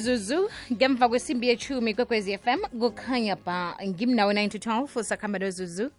imizuzu 0.00 0.50
ngemva 0.72 1.08
kwesimbi 1.08 1.48
yechumi 1.48 1.94
kwekwezi 1.94 2.38
fm 2.38 2.60
kukhanya 2.80 3.36
ba 3.36 3.76
ngimnawe 3.86 4.34
9 4.34 4.48
to 4.48 4.58
12 4.58 5.02
sakhamba 5.02 5.38
nozuzu. 5.38 5.90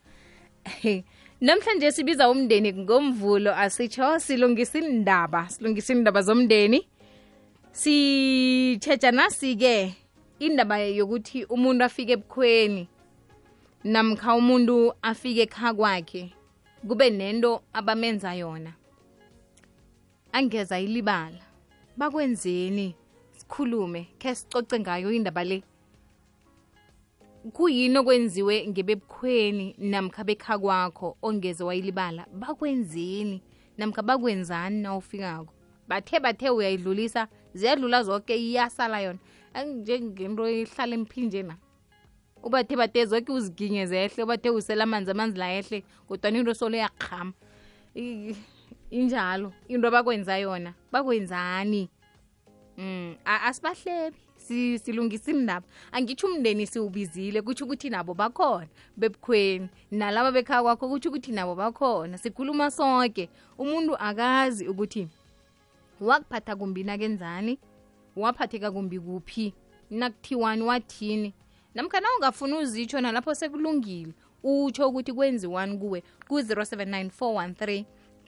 Namhlanje 1.41 1.91
sibiza 1.91 2.29
umndeni 2.29 2.73
ngomvulo 2.73 3.55
asitsho 3.55 4.19
silungisa 4.19 4.79
indaba 4.79 5.49
silungisa 5.49 5.93
indaba 5.93 6.21
zomndeni. 6.21 6.87
Sitshetsha 7.71 9.11
nasi-ke 9.11 9.93
indaba 10.39 10.79
yokuthi 10.79 11.45
umuntu 11.45 11.83
afike 11.83 12.11
ebukhweni 12.11 12.87
namkha 13.83 14.35
umuntu 14.35 14.93
afike 15.01 15.41
ekha 15.41 15.73
kwakhe 15.73 16.33
kube 16.87 17.09
nento 17.09 17.61
abamenza 17.73 18.33
yona. 18.33 18.73
Angeza 20.31 20.79
ilibala 20.79 21.41
bakwenzeni 21.97 22.95
sikhulume 23.51 24.07
khe 24.19 24.35
sicoce 24.35 24.79
ngayo 24.79 25.11
indaba 25.11 25.43
le. 25.43 25.63
Kuyini 27.53 27.97
okwenziwe 27.97 28.67
ngebebukhweni 28.67 29.75
namkha 29.77 30.23
bekha 30.23 30.57
kwakho 30.59 31.17
ongeze 31.21 31.63
wayilibala? 31.63 32.25
Bakwenzeni 32.33 33.41
namkha 33.77 34.01
bakwenzani 34.01 34.81
na 34.81 34.95
ufikako? 34.95 35.53
Bathe 35.87 36.19
bathe 36.19 36.49
uyayidlulisa 36.49 37.27
ziyadlula 37.53 38.03
zonke 38.03 38.35
iyasala 38.37 39.01
yona. 39.01 39.19
Njengento 39.65 40.49
ihlala 40.49 40.95
emphinjena. 40.95 41.57
Ubathe 42.43 42.75
bathe 42.75 43.05
zonke 43.05 43.31
uziginye 43.31 43.85
zehle 43.85 44.23
ubathe 44.23 44.49
usela 44.49 44.83
amanzi 44.83 45.11
amanzi 45.11 45.37
la 45.37 45.53
ehle 45.53 45.83
kodwa 46.07 46.29
into 46.31 46.53
solo 46.53 46.77
yaqhama 46.77 47.33
injalo 48.91 49.53
into 49.67 49.87
abakwenza 49.87 50.37
yona 50.37 50.73
bakwenzani 50.91 51.89
mm 52.81 53.15
asibahlebi 53.25 54.17
si- 54.35 54.79
silungisa 54.79 55.31
indaba. 55.31 55.65
Angitsho 55.91 56.27
umndeni 56.27 56.67
siwubizile 56.67 57.41
kutsho 57.41 57.65
ukuthi 57.65 57.89
nabo 57.89 58.13
bakhona. 58.13 58.67
Bebukhweni 58.97 59.69
nalaba 59.91 60.31
bekhaya 60.31 60.61
kwakho 60.63 60.89
kutsho 60.89 61.09
ukuthi 61.09 61.31
nabo 61.31 61.55
bakhona. 61.55 62.17
Sikhuluma 62.17 62.71
sonke 62.71 63.29
umuntu 63.57 63.95
akazi 63.95 64.67
ukuthi 64.67 65.07
wakuphatha 66.01 66.55
kumbi 66.55 66.83
nakenzani? 66.83 67.59
Waphatheka 68.15 68.71
kumbi 68.71 68.99
kuphi? 68.99 69.53
Nakuthiwani 69.91 70.63
wathini? 70.63 71.33
Namkhana 71.75 72.07
ungafuna 72.17 72.57
uzitsho 72.57 73.01
nalapho 73.01 73.35
sekulungile 73.35 74.13
utsho 74.43 74.89
ukuthi 74.89 75.13
kwenziwani 75.13 75.77
kuwe 75.77 76.03
ku-079 76.27 77.85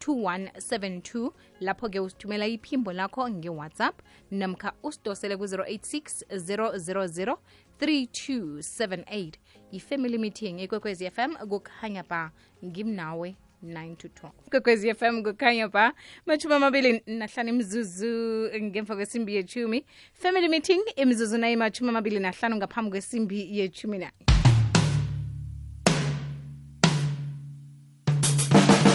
2172 0.07 1.31
lapho-ke 1.59 1.99
usithumela 1.99 2.47
iphimbo 2.47 2.93
lakho 2.93 3.29
nge-whatsapp 3.29 4.01
namkha 4.31 4.73
usidosele 4.83 5.37
ku-086 5.37 6.23
000 6.29 7.37
3278 7.79 9.31
i-family 9.71 10.17
meeting 10.17 10.59
ekwekwezi 10.59 11.09
fm 11.09 11.35
kukhanya 11.35 12.03
ba 12.03 12.31
ngimnawe 12.65 13.35
9 13.63 13.95
to 13.95 14.07
12 14.07 14.31
kwekwezi 14.49 14.93
fm 14.93 15.23
kukhanya 15.23 15.67
ba 15.67 15.93
mathumi 16.25 16.55
amabili 16.55 17.01
nahlanu 17.07 17.49
imzuzu 17.49 18.49
ngemva 18.61 18.95
kwesimbi 18.95 19.35
yechumi 19.35 19.85
family 20.13 20.49
meeting 20.49 20.81
imzuzu 20.95 21.37
nayo 21.37 21.57
mathumi 21.57 21.89
amabili 21.89 22.19
nahlanu 22.19 22.55
ngaphambi 22.55 22.91
kwesimbi 22.91 23.59
yechumi 23.59 23.97
nayo 23.97 24.13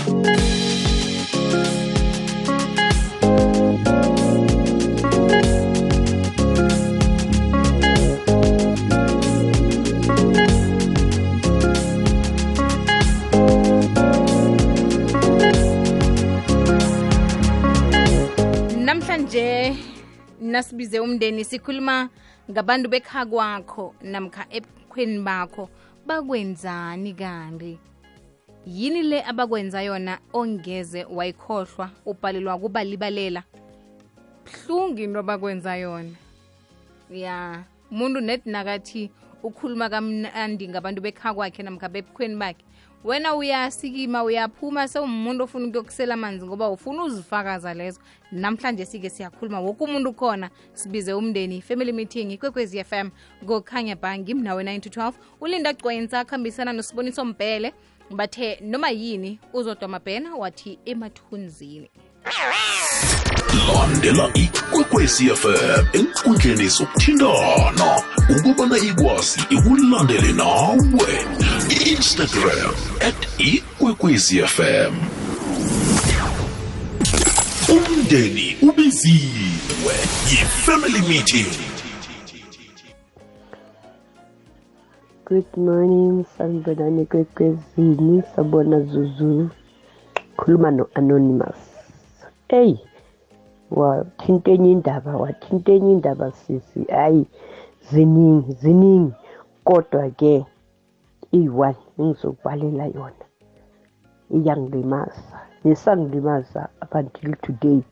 namhlanje 0.08 0.57
nasibize 20.48 21.00
umndeni 21.00 21.44
sikhuluma 21.44 22.08
ngabantu 22.50 22.88
bekha 22.88 23.26
kwakho 23.26 23.94
namkha 24.02 24.46
ebukhweni 24.50 25.20
bakho. 25.20 25.68
Bakwenzani 26.06 27.12
kanti 27.12 27.78
yini 28.66 29.02
le 29.02 29.22
abakwenza 29.24 29.82
yona 29.82 30.18
ongeze 30.32 31.04
wayikhohlwa 31.04 31.90
ubhalelwa 32.06 32.58
kubalibalela? 32.58 33.42
Buhlungu 34.44 35.00
into 35.00 35.20
abakwenza 35.20 35.76
yona. 35.76 36.16
Ya 37.10 37.64
umuntu 37.90 38.20
nedi 38.20 38.50
nakathi 38.50 39.10
ukhuluma 39.42 39.88
kamnandi 39.88 40.68
ngabantu 40.68 41.00
bekha 41.00 41.34
kwakhe 41.34 41.62
namkha 41.62 41.88
bebukhweni 41.88 42.36
bakhe 42.36 42.64
wena 43.04 43.34
uyasikima 43.34 44.24
uyaphuma 44.24 44.88
sewumuntu 44.88 45.44
ofuna 45.44 45.66
ukuyokusela 45.66 46.14
amanzi 46.14 46.46
ngoba 46.46 46.68
ufuna 46.70 47.02
uzifakaza 47.04 47.74
lezo. 47.74 48.00
Namhlanje 48.32 48.84
sike 48.86 49.10
siyakhuluma 49.10 49.60
woke 49.60 49.84
umuntu 49.84 50.12
khona 50.12 50.50
sibize 50.72 51.12
umndeni 51.12 51.62
family 51.62 51.92
meeting 51.92 52.30
ikwekwezi 52.32 52.84
fm 52.84 53.10
ngokhanya 53.44 53.96
bhangi 53.96 54.34
mnawe 54.34 54.64
9 54.64 54.80
to 54.80 55.00
12 55.00 55.12
ulinda 55.40 55.72
gcwensa 55.72 56.20
akhambisana 56.20 56.72
nosiboniso 56.72 57.24
mpele 57.24 57.74
bathe 58.10 58.58
noma 58.62 58.90
yini 58.90 59.38
uzodwa 59.52 59.88
mabhena 59.88 60.34
wathi 60.34 60.78
emathunzini. 60.84 61.90
Landela 63.74 64.30
ikwekwezi 64.34 65.28
fm 65.28 65.86
enkundleni 65.92 66.68
zokuthintana. 66.68 68.02
Ukubana 68.36 68.78
ikwazi 68.78 69.40
ikulandele 69.50 70.32
nawe 70.32 71.26
instagram 71.72 72.72
at 73.08 73.28
ikwekwezfm 73.38 74.94
umndeni 77.72 78.56
ubiziwe 78.62 79.94
yi-family 80.30 81.00
meeting 81.08 81.46
Good 85.28 85.56
morning, 85.56 86.24
sanibonani 86.38 87.06
kwekwezini, 87.06 88.22
sabona 88.36 88.80
Zuzu. 88.80 89.48
Khuluma 90.36 90.70
no-Anonymous. 90.70 91.56
eyi 92.48 92.80
wathinta 93.70 94.50
enye 94.50 94.70
indaba, 94.72 95.16
wathinta 95.16 95.72
enye 95.72 95.92
indaba 95.92 96.32
sisi. 96.32 96.84
Hayi, 96.92 97.26
ziningi, 97.92 98.52
ziningi. 98.52 99.12
Kodwa-ke, 99.64 100.44
iyi-one 101.36 101.80
engizokubalela 101.98 102.84
yona. 102.96 103.24
Iyangilimaza. 104.36 105.36
Nesangilimaza 105.64 106.68
up 106.82 106.94
until 106.94 107.34
today. 107.44 107.82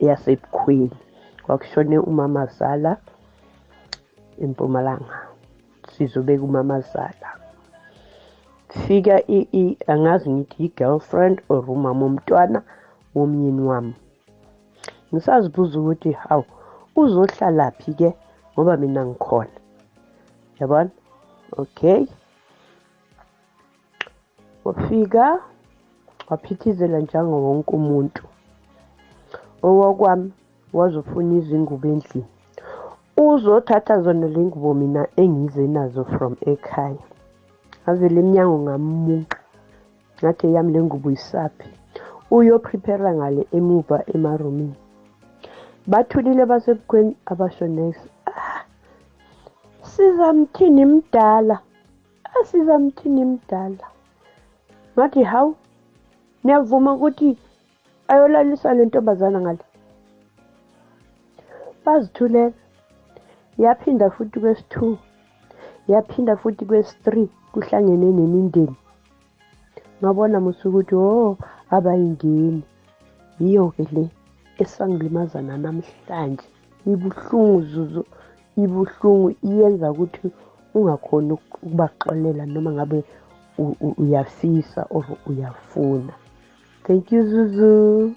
Yasebukhweni. 0.00 0.98
Kwakushone 1.44 1.98
umamazala 1.98 2.96
empumalanga 4.42 5.18
sizobeka 5.92 6.42
umamazala 6.42 7.28
fika 8.82 9.16
angazi 9.86 10.30
ngithi 10.30 10.64
i-girlfriend 10.64 11.36
or 11.48 11.70
umama 11.70 12.02
womntwana 12.04 12.62
womyeni 13.14 13.62
wami 13.70 13.94
ngisazibuza 15.10 15.78
ukuthi 15.80 16.12
hawu 16.12 16.44
uzohlalaphi 16.96 17.94
ke 17.94 18.08
ngoba 18.52 18.76
mina 18.76 19.06
ngikhona 19.06 19.56
yabona 20.58 20.90
okay 21.56 22.06
wafika 24.64 25.40
waphithizela 26.30 26.98
njengo 26.98 27.42
wonke 27.42 27.70
umuntu. 27.76 28.22
Owakwami 29.62 30.32
wazofuna 30.72 31.34
izingubo 31.38 31.88
endlini. 31.88 32.26
Uzothatha 33.16 34.00
zona 34.02 34.26
le 34.28 34.38
ngubo 34.38 34.74
mina 34.74 35.06
engize 35.16 35.66
nazo 35.66 36.04
from 36.04 36.36
ekhaya. 36.52 37.04
Ngavele 37.82 38.20
emnyango 38.20 38.58
ngamunqa 38.58 39.38
ngathi 40.18 40.54
yami 40.54 40.72
le 40.72 40.82
ngubo 40.82 41.10
isaphi? 41.10 41.68
Uyoprepara 42.30 43.14
ngale 43.14 43.46
emuva 43.52 43.96
emarumini. 44.14 44.76
Bathulile 45.86 46.44
basebukhweni 46.46 47.16
abasho 47.26 47.66
next 47.66 48.00
ah, 48.06 48.13
sizamthini 49.92 50.84
mdala 50.84 51.56
ah, 52.24 52.44
sizamthini 52.44 53.24
mdala 53.24 53.86
ngathi 54.94 55.22
hawu 55.22 55.56
niyavuma 56.44 56.92
ukuthi 56.92 57.38
ayolalisa 58.08 58.74
le 58.74 58.84
ntombazana 58.84 59.40
ngale. 59.40 59.64
Bazithulela. 61.84 62.52
Yaphinda 63.58 64.10
futhi 64.10 64.40
kwesi-two 64.40 64.98
yaphinda 65.88 66.36
futhi 66.36 66.64
kwesi-three 66.68 67.28
kuhlangene 67.52 68.08
nemindeni. 68.18 68.76
Ngabona 70.00 70.40
musa 70.44 70.68
ukuthi 70.68 70.94
oh 70.94 71.36
abayingeni. 71.70 72.62
Yiyo-ke 73.40 73.84
le 73.94 74.04
esangilimazana 74.62 75.54
namhlanje. 75.64 76.46
Ibuhlungu 76.86 77.60
zuzu. 77.70 78.02
Ibuhlungu 78.62 79.34
iyenza 79.42 79.90
ukuthi 79.92 80.26
ungakhoni 80.74 81.32
uk- 81.32 81.58
ukubaxolela 81.62 82.46
noma 82.46 82.70
ngabe 82.72 82.98
u- 83.58 83.76
u- 83.80 83.94
uyafisa 84.02 84.86
or 84.90 85.04
uyafuna 85.26 86.12
thank 86.86 87.12
you 87.12 87.22
zuzu 87.30 88.12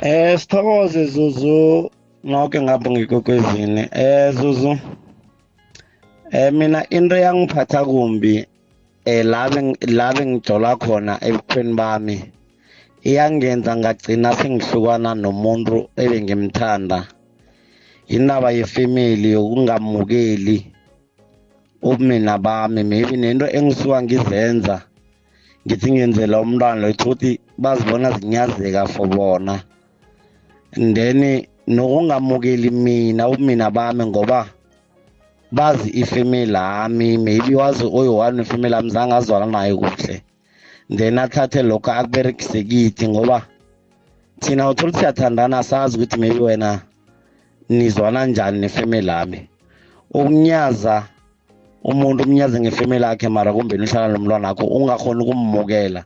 Eh 0.00 0.38
sithokoze 0.38 1.04
Zuzu 1.06 1.90
nonke 2.24 2.60
ngapha 2.62 2.90
ngikokwezini. 2.90 3.88
Eh 3.92 4.32
Zuzu. 4.34 4.78
Eh 6.30 6.52
mina 6.52 6.84
into 6.90 7.16
yangiphatha 7.16 7.84
kumbi 7.84 8.44
eh 9.04 9.24
labe 9.24 9.76
labe 9.86 10.26
ngijola 10.26 10.76
khona 10.76 11.16
ebukhweni 11.24 11.74
bami. 11.74 12.16
Iyangenza 13.08 13.76
ngagcina 13.76 14.34
sengihlukana 14.34 15.14
nomuntu 15.14 15.88
ebengimthanda. 15.96 17.08
Indaba 18.08 18.50
yefamily 18.58 19.28
yokungamukeli 19.36 20.56
ubumina 21.82 22.38
bami 22.38 22.82
maybe 22.90 23.16
nento 23.16 23.46
engisuka 23.56 23.98
ngizenza 24.02 24.76
ngithi 25.66 25.88
ngenzela 25.92 26.36
umntwana 26.40 26.80
lo 26.82 26.88
ukuthi 26.94 27.30
bazibona 27.62 28.08
zinyazeka 28.16 28.86
for 28.86 29.06
bona. 29.08 29.54
and 30.76 30.96
then 30.96 31.46
nokungamukeli 31.66 32.70
mina 32.70 33.28
ubumina 33.28 33.70
bami 33.70 34.06
ngoba 34.06 34.46
bazi 35.52 35.90
ifamily 35.90 36.52
yami 36.52 37.18
maybe 37.18 37.54
wazi 37.54 37.84
oyi-one 37.98 38.42
ifamily 38.42 38.74
yami 38.74 38.90
zange 38.90 39.14
azwana 39.14 39.46
naye 39.46 39.74
kuhle. 39.74 40.22
Then 40.96 41.18
athathe 41.18 41.62
lokho 41.62 41.90
akuberekise 41.90 42.62
kithi 42.62 43.08
ngoba 43.08 43.42
thina 44.40 44.70
uthola 44.70 44.90
ukuthi 44.90 44.98
siyathandana 44.98 45.62
sazi 45.62 45.96
ukuthi 45.96 46.18
maybe 46.20 46.38
wena 46.38 46.82
nizwana 47.68 48.26
njani 48.26 48.58
nefamily 48.58 49.08
yami 49.08 49.40
ukunyaza 50.10 50.96
umuntu 51.90 52.24
umnyaze 52.24 52.60
ngefamily 52.60 53.04
yakhe 53.04 53.28
mara 53.28 53.52
kumbe 53.52 53.74
uhlala 53.76 54.08
nomntwana 54.08 54.48
wakho 54.48 54.64
ungakhoni 54.76 55.20
ukummukela 55.22 56.04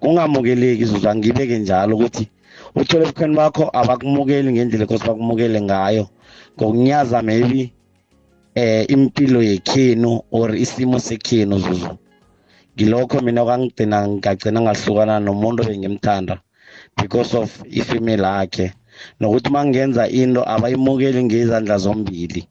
kungamukeleki 0.00 0.84
zuzu 0.84 1.08
angibeke 1.08 1.58
njalo 1.58 1.96
ukuthi 1.96 2.24
uthole 2.74 3.04
ebukhweni 3.04 3.34
bakho 3.40 3.64
abakumukeli 3.80 4.48
ngendlela 4.52 4.84
ekose 4.84 5.04
bakumukele 5.06 5.58
ngayo. 5.68 6.04
Ngokunyaza 6.56 7.18
maybe 7.28 7.62
eh 8.54 8.84
impilo 8.94 9.40
yekhenu 9.50 10.10
or 10.38 10.50
isimo 10.64 10.98
sekhenu 11.06 11.58
zuzu 11.64 11.92
ngilokho 12.74 13.20
mina 13.24 13.44
kwangigcina 13.46 13.98
ngagcina 14.08 14.58
ngahlukana 14.60 15.14
nomuntu 15.20 15.60
bengimthanda 15.68 16.34
because 16.96 17.32
of 17.40 17.48
ifamily 17.78 18.22
yakhe. 18.22 18.66
Nokuthi 19.20 19.50
mangenza 19.50 20.08
into 20.08 20.42
abayimukeli 20.54 21.24
ngezandla 21.24 21.78
zombili 21.78 22.48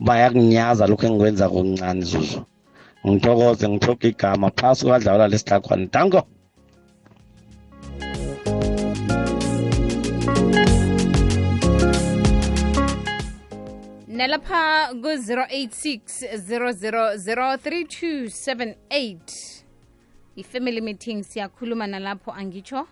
bayakunyaza 0.00 0.86
lokhu 0.86 1.06
engikwenza 1.06 1.48
kokuncane 1.48 2.02
zuzu. 2.10 2.40
Ngithokoze 3.06 3.68
ngithoka 3.68 4.08
igama 4.08 4.50
phasi 4.58 4.84
kukadlawula 4.84 5.28
lesihlakhwana 5.28 5.86
danko! 5.92 6.22
Nalapha 14.08 14.88
ku-086 15.02 16.00
0003278 16.50 19.18
i-family 20.36 20.80
meeting 20.80 21.22
siyakhuluma 21.22 21.86
nalapho 21.86 22.32
angitsho 22.32 22.86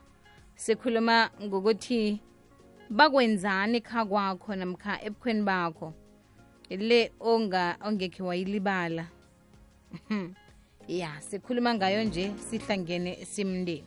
sikhuluma 0.57 1.31
ngokuthi 1.43 2.21
bakwenzani 2.95 3.81
kha 3.81 4.05
kwakho 4.07 4.55
namkha 4.57 5.03
ebukhweni 5.03 5.43
bakho? 5.43 5.93
Le 6.71 7.11
onga 7.21 7.77
ongekhe 7.85 8.23
wayilibala. 8.23 9.07
Ya 10.89 11.21
sikhuluma 11.21 11.75
ngayo 11.75 12.05
nje 12.05 12.33
sihlangene 12.51 13.25
simndeni. 13.25 13.85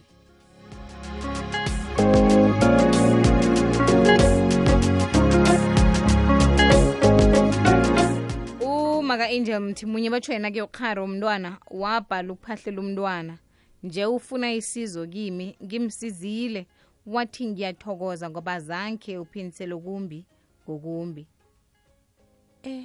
Umaka 8.61 9.29
angel 9.29 9.59
mthimunye 9.59 10.09
batsho 10.09 10.33
yena 10.33 10.51
ke 10.51 10.61
ukhari 10.61 11.01
umntwana 11.01 11.57
wabhala 11.71 12.33
ukuphahlela 12.33 12.81
umntwana. 12.81 13.37
Nje 13.83 14.05
ufuna 14.05 14.53
isizo 14.53 15.07
kimi 15.07 15.55
ngimsizile 15.63 16.67
wathi 17.07 17.45
ngiyathokoza 17.47 18.29
ngoba 18.29 18.59
zankhe 18.59 19.17
uphinisele 19.17 19.75
kumbi 19.75 20.25
ngokumbi. 20.63 21.27
Eh. 22.63 22.83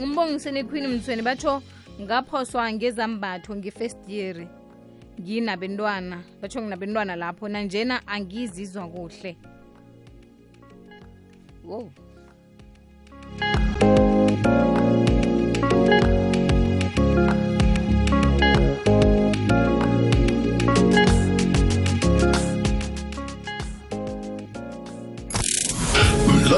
Umbongiseni 0.00 0.64
queen 0.64 0.86
mthweni 0.86 1.22
batho 1.22 1.62
ngaphoswa 2.00 2.72
ngezambatho 2.72 3.56
nge-first 3.56 4.08
year. 4.08 4.46
Nginabentwana 5.20 6.22
batho 6.42 6.60
nginabentwana 6.62 7.16
lapho 7.16 7.48
nanjena 7.48 8.06
angizizwa 8.06 8.88
kuhle. 8.88 9.36
Wow 11.64 11.90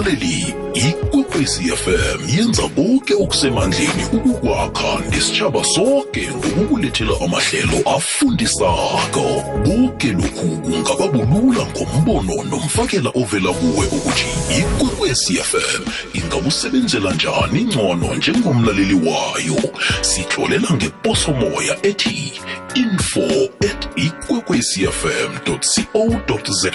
mlaleli 0.00 0.54
ikwekwezi 0.74 1.62
fm 1.76 2.36
yenza 2.36 2.62
konke 2.62 3.14
okusemandleni 3.14 4.04
ukukwakha 4.12 5.00
nesitshaba 5.10 5.64
sonke 5.64 6.28
ngokukulethela 6.28 7.12
amahlelo 7.24 7.78
afundisako. 7.96 9.26
Konke 9.64 10.12
lokhu 10.12 10.48
kungababulula 10.64 11.66
ngombono 11.66 12.44
nomfakela 12.50 13.10
ovela 13.14 13.52
kuwe 13.52 13.86
ukuthi 13.86 14.26
ikwekwezi 14.58 14.99
fm 15.14 15.82
ingakusebenzela 16.14 17.14
njani 17.14 17.64
ngcono 17.64 18.14
njengomlaleli 18.14 18.94
wayo? 18.94 19.72
Sitlolela 20.00 20.68
ngeposomoya 20.72 21.86
ethi 21.86 22.40
info 22.74 23.50
at 23.70 23.88
ikwekwecfm 23.96 25.38
co 25.44 26.52
za 26.52 26.70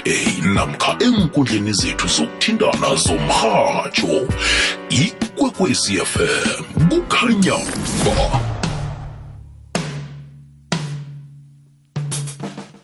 namkha 0.54 0.98
enkundleni 1.00 1.74
zethu 1.74 2.08
zokuthindana 2.08 2.96
zomrhatsho 2.96 4.28
ikwekwecfm 4.90 6.64
kukhanya 6.90 7.58
ba. 8.06 8.40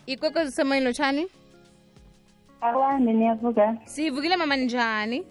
Ikwekwezi 0.06 0.52
semoyeni 0.52 0.86
lotshani 0.86 1.26
Akwande 2.62 3.12
niyavuka 3.12 3.76
sivukile 3.84 4.36
mama 4.36 4.56
njani 4.56 5.24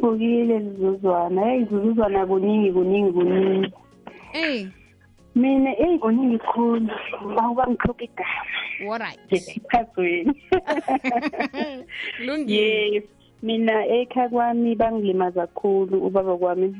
vukile 0.00 0.60
zizuzwana 0.60 1.52
eyi 1.52 1.64
zizuzwana 1.64 2.26
kuningi 2.26 2.72
kuningi 2.72 3.12
kuningi. 3.12 3.72
Ey 4.32 4.66
mina 5.34 5.70
eyi 5.78 5.98
kuningi 5.98 6.38
khulu. 6.38 6.88
Bawuba 7.36 7.66
ngihloka 7.66 8.04
igama. 8.04 8.92
Alright 8.92 9.32
njephasweni 9.32 10.42
lungile. 12.26 13.02
Mina 13.42 13.86
ekhaya 13.86 14.28
kwami 14.28 14.74
bangilimaza 14.74 15.46
kakhulu 15.46 16.06
ubaba 16.06 16.36
kwami 16.36 16.76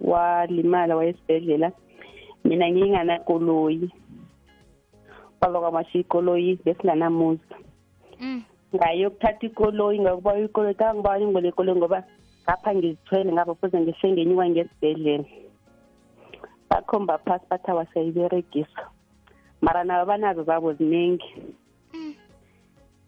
walimala 0.00 0.96
wayesibhedlela. 0.96 1.72
Mina 2.44 2.70
nginganakoloyi 2.70 3.90
ubaba 5.36 5.60
kwami 5.60 5.76
washiya 5.76 6.00
ikoloyi 6.00 6.58
besinganamuzi 6.64 7.40
Mm. 8.20 8.42
Ngayokuthatha 8.76 9.46
ikoloyi 9.46 10.00
ngakuba 10.04 10.38
ikoloyi 10.38 10.76
kangiba 10.76 11.18
ngibole 11.20 11.48
ikoloyi 11.48 11.78
ngoba 11.78 11.98
ngapha 12.44 12.70
ngizithwele 12.74 13.30
ngapha 13.32 13.54
fuze 13.58 13.76
ngisengenyuka 13.80 14.44
ngesibhedlela. 14.50 15.28
Bakhomba 16.68 17.18
phasi 17.24 17.46
bathi 17.50 17.68
awasayiberegisa 17.70 18.82
mara 19.64 19.84
nabo 19.84 20.04
banazo 20.06 20.42
zabo 20.44 20.72
ziningi 20.78 21.30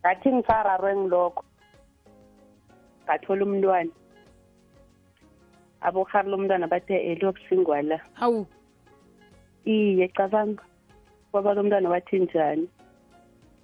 ngathi 0.01 0.29
ngisararwe 0.33 0.97
ngilokho 0.97 1.45
ngathola 3.05 3.43
umntwana. 3.45 3.93
Abohari 5.87 6.29
lomntwana 6.31 6.67
bathe 6.67 6.97
eliyobusingwa 7.11 7.83
la 7.83 7.99
hawu. 8.19 8.47
Iye 9.65 10.09
cabanga. 10.09 10.63
Baba 11.33 11.55
lomntwana 11.55 11.89
bathi 11.89 12.19
njani 12.19 12.69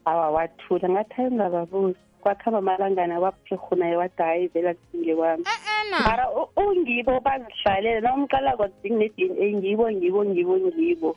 awa 0.05 0.31
wathula. 0.31 0.89
Ngathi 0.89 1.15
hayi 1.15 1.29
ungababuzi 1.29 1.97
kwakuhamba 2.21 2.59
amalangana 2.59 3.21
waphehuna 3.21 3.99
wathi 3.99 4.23
hayi 4.23 4.47
vele 4.49 4.75
kusinge 4.75 5.15
kwami 5.17 5.45
e-ena 5.45 6.01
mara 6.01 6.25
u- 6.31 6.49
ungibo 6.57 7.21
bazihlalele. 7.21 8.01
Nomqala 8.01 8.57
kodwa 8.57 8.91
ne-d 8.91 9.19
n 9.29 9.33
a 9.43 9.47
ngibo 9.57 9.91
ngibo 9.93 10.25
ngibo 10.25 10.55
ngibo. 10.59 11.17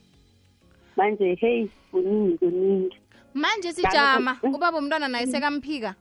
Manje 0.97 1.35
heyi 1.35 1.69
kuningi 1.91 2.37
kuningi. 2.37 2.97
Manje 3.33 3.71
sijama. 3.73 4.37
Mm. 4.43 4.53
ubaba 4.55 4.77
umntwana 4.77 5.07
naye 5.07 5.27
sekamphika? 5.27 5.95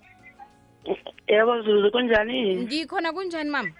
Yebo 1.28 1.62
zuzu 1.62 1.90
kunjani? 1.92 2.56
Ngikhona 2.56 3.12
kunjani 3.12 3.50
mama? 3.50 3.70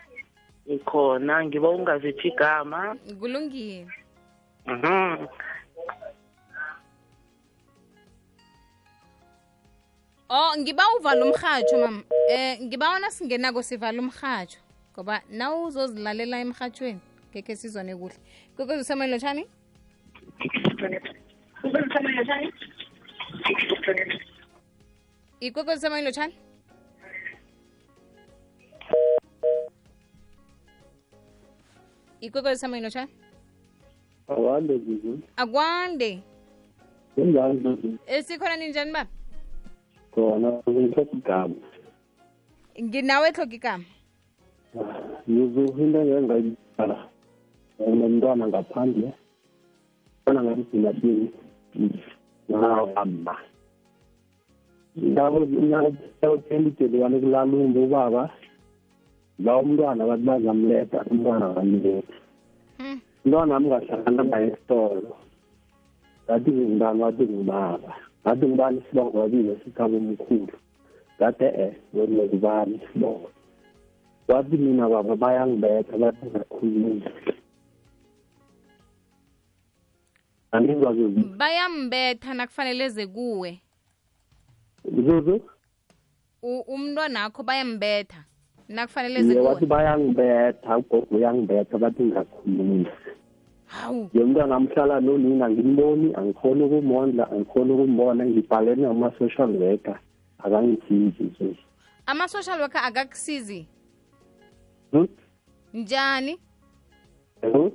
Ngikhona 0.68 1.44
ngiba 1.44 1.68
ungazithi 1.68 2.28
igama. 2.28 2.96
Kulungile 3.20 3.86
Mhm. 4.66 5.26
Oh 10.30 10.54
ngiba 10.58 10.82
uvala 10.98 11.24
umrhatsho 11.24 11.78
mama 11.78 12.02
eh 12.30 12.58
ngiba 12.62 12.90
wona 12.90 13.10
singenako 13.10 13.62
sivala 13.62 14.00
umrhatsho 14.00 14.58
ngoba 14.92 15.20
nawe 15.28 15.56
uzozilalela 15.68 16.40
emrhatshweni 16.40 17.00
ngekhe 17.30 17.56
sizwane 17.56 17.92
kuhle. 17.96 18.16
Kwekwezi 18.56 18.80
usemoyelo 18.82 19.18
tshani 19.18 19.44
ikwekwezi 25.40 25.78
usemoyelo 25.78 26.10
tshani 26.12 26.34
ikwekwezi 32.20 32.58
usemoyelo 32.58 32.90
tshani 32.90 33.12
akwande 34.26 34.74
akwande. 35.36 36.22
Esikhona 38.06 38.54
eh, 38.54 38.58
ninjani 38.58 38.92
baba? 38.92 39.23
Khona 40.14 40.48
ngithetha 40.68 41.16
igama. 41.18 41.54
Nginawe 42.82 43.26
ehloga 43.28 43.54
igama? 43.58 43.84
Zuzu 45.28 45.62
into 45.82 45.98
engengayibala 46.00 46.96
unomntwana 47.78 48.44
ngaphandle 48.48 49.08
bona 50.24 50.40
ngabidinatini 50.42 51.26
ngawama 52.50 53.34
nyakothelideliwane 54.96 57.16
kulalumbe 57.20 57.78
ubaba 57.86 58.22
la 59.38 59.56
umntwana 59.58 60.06
bathi 60.06 60.24
bazamletha 60.24 60.98
umntwana 61.10 61.54
kamletha 61.54 62.14
Hmm. 62.78 62.98
umntwana 63.24 63.54
wami 63.54 63.66
ngahlangana 63.68 64.22
naye 64.30 64.46
esitolo. 64.50 65.12
Ngathi 66.24 66.50
ngingubani 66.50 67.00
wathi 67.02 67.22
ngubaba 67.30 67.92
ngathi 68.24 68.46
ngubani 68.46 68.78
isibongo 68.78 69.18
wabile 69.18 69.60
sikhaba 69.64 69.96
omkhulu? 69.96 70.56
Ngathi 71.16 71.44
e 71.44 71.66
wena 71.94 72.22
ngubani 72.24 72.80
isibongo 72.84 73.30
wathi 74.28 74.56
mina 74.56 74.88
baba 74.88 75.16
bayangibetha 75.16 75.98
bathi 75.98 76.26
ngakhuluma 76.26 77.10
bayambetha 81.36 82.34
nakufanele 82.34 82.88
ze 82.88 83.06
kuwe. 83.06 83.60
Zuzu? 84.84 85.40
Umntwana 86.42 86.64
umntwanakho 86.68 87.42
bayambetha 87.42 88.24
nakufanele 88.68 89.22
ze 89.22 89.34
kuwe. 89.34 89.46
wathi 89.46 89.66
bayangibetha 89.66 90.78
ugogo 90.78 91.16
uyangibetha 91.16 91.78
bathi 91.78 92.02
ngakhuluma 92.02 92.90
umntwana 94.14 94.56
amhlala 94.56 95.00
nonina 95.00 95.46
angimboni 95.46 96.14
angikhoni 96.14 96.62
ukumondla 96.64 97.30
angikhoni 97.30 97.72
ukumbona 97.72 98.26
ngibhalene 98.26 98.86
ama-social 98.86 99.50
worker. 99.50 99.98
Akangisizi 100.38 101.24
zuzu 101.38 101.56
ama-social 102.06 102.60
worker 102.60 102.80
akakusizi? 102.84 103.66
Hmm? 104.92 105.08
njani? 105.74 106.38
Uh, 107.42 107.70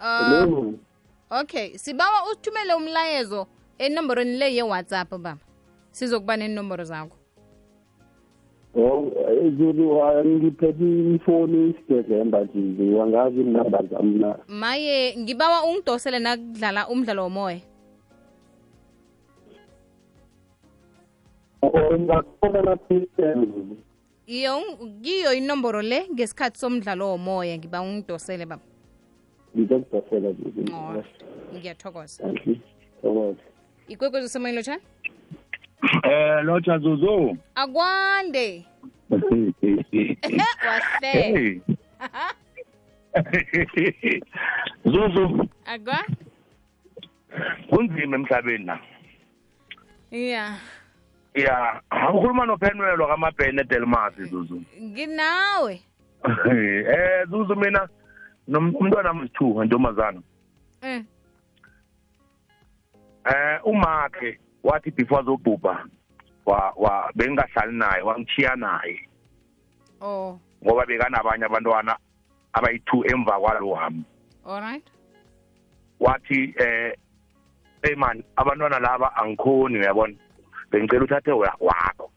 Hello? 0.00 0.74
okay 1.30 1.78
sibawa 1.78 2.32
uthumele 2.32 2.74
umlayezo 2.74 3.46
enomborweni 3.78 4.38
le 4.38 4.54
ye-whatsapp 4.54 5.10
baba. 5.10 5.36
Sizokuba 5.90 6.36
nenomboro 6.36 6.84
zakho. 6.84 7.16
Oh, 8.76 9.12
eh, 9.46 9.52
Zulu 9.56 10.00
ngiphethe 10.24 11.14
ifoni 11.14 11.70
isidezemba 11.70 12.44
nje 12.54 12.94
wangazi 12.94 13.40
inamba 13.40 13.82
zami 13.82 14.18
na 14.18 14.38
maye 14.48 15.16
ngibawa 15.18 15.64
ungidosele 15.64 16.18
nakudlala 16.18 16.88
umdlalo 16.88 17.22
womoya. 17.22 17.60
Ungakhona 21.62 22.62
lapho 22.62 22.94
iyo 24.26 24.60
kiyo 25.02 25.34
inomboro 25.34 25.82
le 25.82 26.08
ngesikhathi 26.12 26.58
somdlalo 26.58 27.08
womoya. 27.10 27.58
Ngiba 27.58 27.80
ungidosele 27.80 28.46
baba. 28.46 28.62
ngizokudosela 29.56 30.28
Oh, 30.72 31.02
ngiyathokoza. 31.54 32.24
Thokoza. 33.02 33.42
ikwekwezi 33.88 34.26
usemoyeni 34.26 34.56
lotshani? 34.56 34.82
Um 35.82 36.46
lotsha 36.46 36.78
Zuzu. 36.78 37.36
akwande 37.54 38.64
wahle. 39.10 39.54
Zuzu 44.84 45.48
akwa 45.64 46.04
kunzima 47.70 48.16
emhlabeni 48.16 48.64
la. 48.64 48.80
ya 50.10 50.56
Ya, 51.34 51.80
ukhuluma 52.14 52.46
nophenwelo 52.46 53.06
kaMabhene 53.06 53.64
Delmas 53.64 54.14
Zuzu. 54.30 54.62
nginawe 54.82 55.82
Eh 56.50 57.26
Zuzu 57.30 57.56
mina 57.56 57.88
nom- 58.48 58.74
umntwana 58.76 59.08
wami 59.08 59.28
sithu 59.28 59.64
ntombazana. 59.64 60.20
Eh, 60.82 61.02
Eh 63.26 63.60
umakhe 63.64 64.38
wathi 64.62 64.90
before 64.90 65.20
azobhubha 65.22 65.84
wa 66.46 66.72
wa 66.76 67.10
bengahlali 67.14 67.72
naye 67.76 68.02
wangichiya 68.02 68.56
naye. 68.56 69.08
Oh. 70.00 70.38
Ngoba 70.64 70.86
bekanabanye 70.86 71.44
abantwana 71.44 71.96
abayi-2 72.52 73.12
emva 73.12 73.40
kwalo 73.40 73.68
wami. 73.68 74.04
alright 74.46 74.84
wathi 76.00 76.54
eh 76.58 76.92
hey 77.82 77.94
man 77.96 78.22
abantwana 78.36 78.78
laba 78.78 79.16
angikhoni 79.16 79.78
uyabona? 79.78 80.14
Bengicela 80.70 81.04
uthathe 81.04 81.32
wa- 81.32 81.56
wakho 81.60 82.10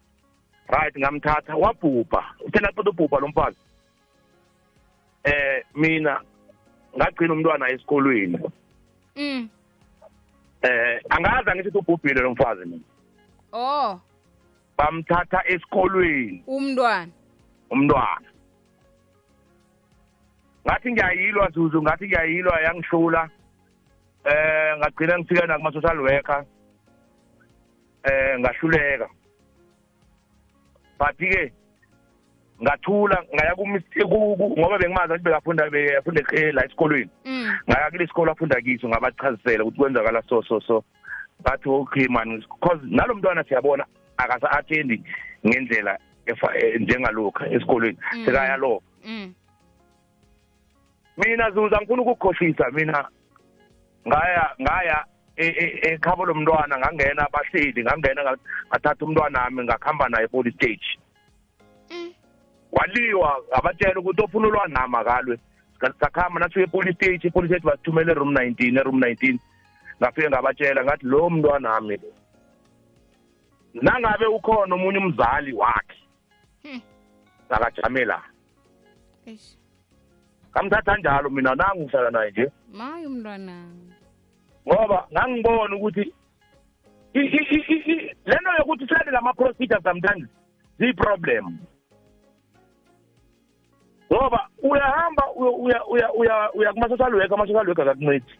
right 0.69 0.97
ngamthatha 0.97 1.55
wabhubha. 1.55 2.23
Uthena 2.45 2.71
qeda 2.71 2.89
ubhubha 2.91 3.19
lo 3.19 3.27
mfazi. 3.27 3.57
Eh 5.23 5.63
mina 5.75 6.21
ngagcina 6.97 7.33
umntwana 7.33 7.69
esikolweni. 7.69 8.39
Mm. 9.15 9.49
Eh 10.61 11.01
angazi 11.09 11.49
angithi 11.49 11.77
ubhubhile 11.77 12.21
lo 12.21 12.31
mfazi 12.31 12.65
mina. 12.65 12.83
Oh. 13.53 13.99
Bamthatha 14.77 15.41
esikolweni. 15.47 16.43
Umntwana. 16.47 17.11
Umntwana. 17.69 18.27
Ngathi 20.65 20.91
ngiyayilwa 20.91 21.49
zuzu 21.49 21.81
ngathi 21.81 22.07
ngiyayilwa 22.07 22.61
yangihlula. 22.61 23.29
Eh 24.25 24.77
ngagcina 24.77 25.17
ngifika 25.19 25.47
nakuma-social 25.47 25.99
worker. 25.99 26.45
Eh 28.03 28.39
ngahluleka. 28.39 29.07
But-ke 30.99 31.51
ngathula 32.63 33.23
ngaya 33.35 33.53
kumis- 33.55 34.03
ku- 34.09 34.35
ku- 34.37 34.55
ngoba 34.59 34.77
bengimazi 34.77 35.13
ukuthi 35.13 35.23
bekafunda 35.23 35.69
bekafunda 35.69 36.21
e- 36.33 36.51
la 36.51 36.65
esikolweni. 36.65 37.09
Mm. 37.25 37.53
Ngaya 37.69 37.91
kule 37.91 38.07
sikolo 38.07 38.31
afunda 38.31 38.61
kiso 38.61 38.89
ngabachazisela 38.89 39.63
ukuthi 39.63 39.77
kwenzakala 39.79 40.21
so 40.29 40.41
so 40.43 40.59
so. 40.61 40.83
Bathi 41.43 41.69
okay 41.69 42.07
man 42.09 42.39
because 42.41 42.79
nalo 42.83 43.15
mntwana 43.15 43.43
siyabona 43.43 43.85
akasa-athendi 44.17 45.03
ngendlela 45.47 45.97
eh, 46.25 46.81
njengalokhu 46.81 47.43
esikolweni. 47.45 47.97
Mm. 48.13 48.25
sekayaloka 48.25 48.85
mm. 49.05 49.33
Mina 51.17 51.51
zuza 51.51 51.77
ngifuna 51.77 52.01
ukukukhohlisa 52.01 52.71
mina. 52.71 53.09
Ngaya 54.07 54.49
ngaya 54.61 55.05
e- 55.35 55.47
e- 55.63 55.79
ekhabo 55.93 56.25
lomntwana 56.25 56.77
ngangena 56.77 57.25
abahleli 57.27 57.83
ngangena 57.83 58.23
nga- 58.23 58.37
ngathatha 58.69 59.05
umntwana 59.05 59.41
wami 59.41 59.63
ngakuhamba 59.63 60.09
naye 60.09 60.27
police 60.27 60.55
stage 60.55 60.87
Mm. 61.91 62.13
waliwa 62.71 63.41
ngabatshela 63.49 63.99
ukuthi 63.99 64.23
ofuna 64.23 64.47
ulwanama 64.47 65.03
kalwe. 65.03 65.39
Sakhamba 65.99 66.39
nasuke 66.39 66.63
epolice 66.63 66.93
stage 66.95 67.27
epolice 67.27 67.53
stage 67.59 67.65
basithumele 67.65 68.11
eroom 68.11 68.33
nineteen 68.33 68.77
eroom 68.77 68.99
nineteen. 68.99 69.39
Ngafike 70.01 70.29
ngabatshela 70.29 70.83
ngathi 70.83 71.05
lo 71.05 71.29
mntwana 71.29 71.69
wami 71.71 71.97
nangabe 73.81 74.25
ukhona 74.25 74.75
omunye 74.75 74.97
umzali 74.99 75.53
wakhe? 75.53 75.97
Hmm. 76.63 76.81
akajame 77.49 78.05
la 78.05 78.21
ngamthatha 80.51 80.97
njalo 80.97 81.29
mina 81.29 81.55
nangu 81.55 81.81
ngihlala 81.83 82.11
naye 82.11 82.31
nje. 82.31 82.51
Mayi 82.73 83.05
umntwana. 83.05 83.71
Ngoba 84.67 85.07
ngangibona 85.13 85.75
ukuthi 85.75 86.13
i- 87.13 87.19
i- 87.19 87.47
i- 87.55 87.65
i- 87.73 87.83
i- 87.91 88.15
lento 88.25 88.51
yokuthi 88.57 88.87
sele 88.87 89.11
lama-procedure 89.11 89.81
sometimes 89.83 90.29
ziyi-problem. 90.79 91.57
Ngoba 94.11 94.49
uyahamba 94.63 95.23
uya- 95.35 95.57
uya- 95.57 95.85
uya- 95.85 96.13
uya- 96.13 96.51
uya 96.53 96.73
kuma-social 96.73 97.13
worker 97.13 97.33
ama-social 97.33 97.67
worker 97.67 97.89
akakuncedi. 97.89 98.33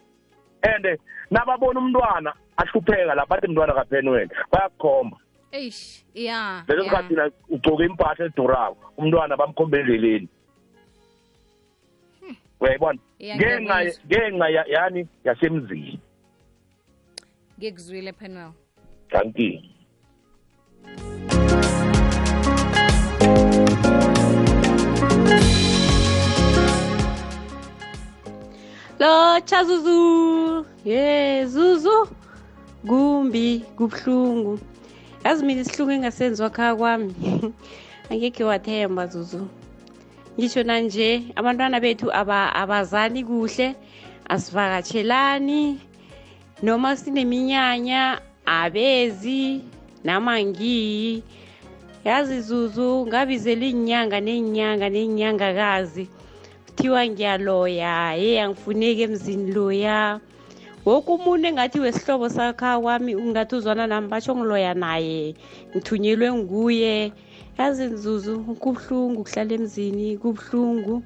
And 0.64 1.00
nababona 1.32 1.80
umntwana 1.80 2.34
ahlupheka 2.58 3.16
lapha 3.16 3.36
athi 3.38 3.48
mntwana 3.48 3.74
kaphenwele 3.74 4.30
bayakukhomba. 4.52 5.18
eish 5.52 6.04
ya 6.14 6.64
leso 6.68 6.84
sikhathi 6.84 7.14
na 7.14 7.32
ugcoke 7.50 7.86
impahla 7.86 8.26
edurako 8.26 8.92
umntwana 8.98 9.38
bamkhombeleleni. 9.38 10.28
Hmm. 12.20 12.36
Uyayibona? 12.60 13.00
Ngenxa 13.22 13.78
ngenxa 14.08 14.48
yani 14.68 15.08
yasemzini. 15.24 16.00
Ngikuzwile 17.58 18.12
panel. 18.12 18.52
thank 19.10 19.40
you. 19.40 19.60
Lo 29.00 29.40
cha 29.46 29.64
zuzu. 29.64 30.66
Ye 30.86 31.46
zuzu. 31.46 32.08
Kumbi 32.88 33.64
kubuhlungu. 33.76 34.60
Yazi 35.28 35.46
mina 35.46 35.62
isihlungu 35.62 35.92
engasenziwa 35.92 36.50
kha 36.50 36.76
kwami? 36.76 37.14
Angekhe 38.12 38.44
wathemba 38.44 39.08
zuzu. 39.08 39.48
Ngisho 40.40 40.64
nanje 40.64 41.24
abantwana 41.36 41.80
bethu 41.80 42.08
aba- 42.12 42.54
abazani 42.56 43.24
kuhle 43.24 43.76
asivakatshelani. 44.30 45.80
Noma 46.64 46.96
sineminyanya 46.96 48.22
abezi 48.46 49.62
namangiyi. 50.04 51.24
Yazi 52.06 52.42
zuzu 52.42 53.06
ngabizela 53.08 53.66
iinyanga 53.66 54.20
neenyanga 54.20 54.90
neenyangakazi. 54.90 56.08
Kuthiwa 56.66 57.08
ngiyaloya 57.08 58.14
ye 58.16 58.42
angifuneki 58.42 59.02
emzini 59.02 59.52
loya 59.52 60.20
woke 60.88 61.12
umuntu 61.12 61.48
engathi 61.48 61.78
wesihlobo 61.84 62.30
sakha 62.30 62.80
kwami 62.80 63.12
ungathi 63.16 63.56
uzwana 63.56 63.88
nami 63.92 64.08
batsho 64.08 64.32
ngiloya 64.36 64.74
naye. 64.74 65.36
Ngithunyelwe 65.76 66.28
nguye. 66.40 67.12
Yazi 67.58 67.84
nzuzu 67.92 68.34
kubuhlungu 68.62 69.24
kuhlala 69.24 69.54
emzini 69.60 70.18
kubuhlungu 70.22 71.04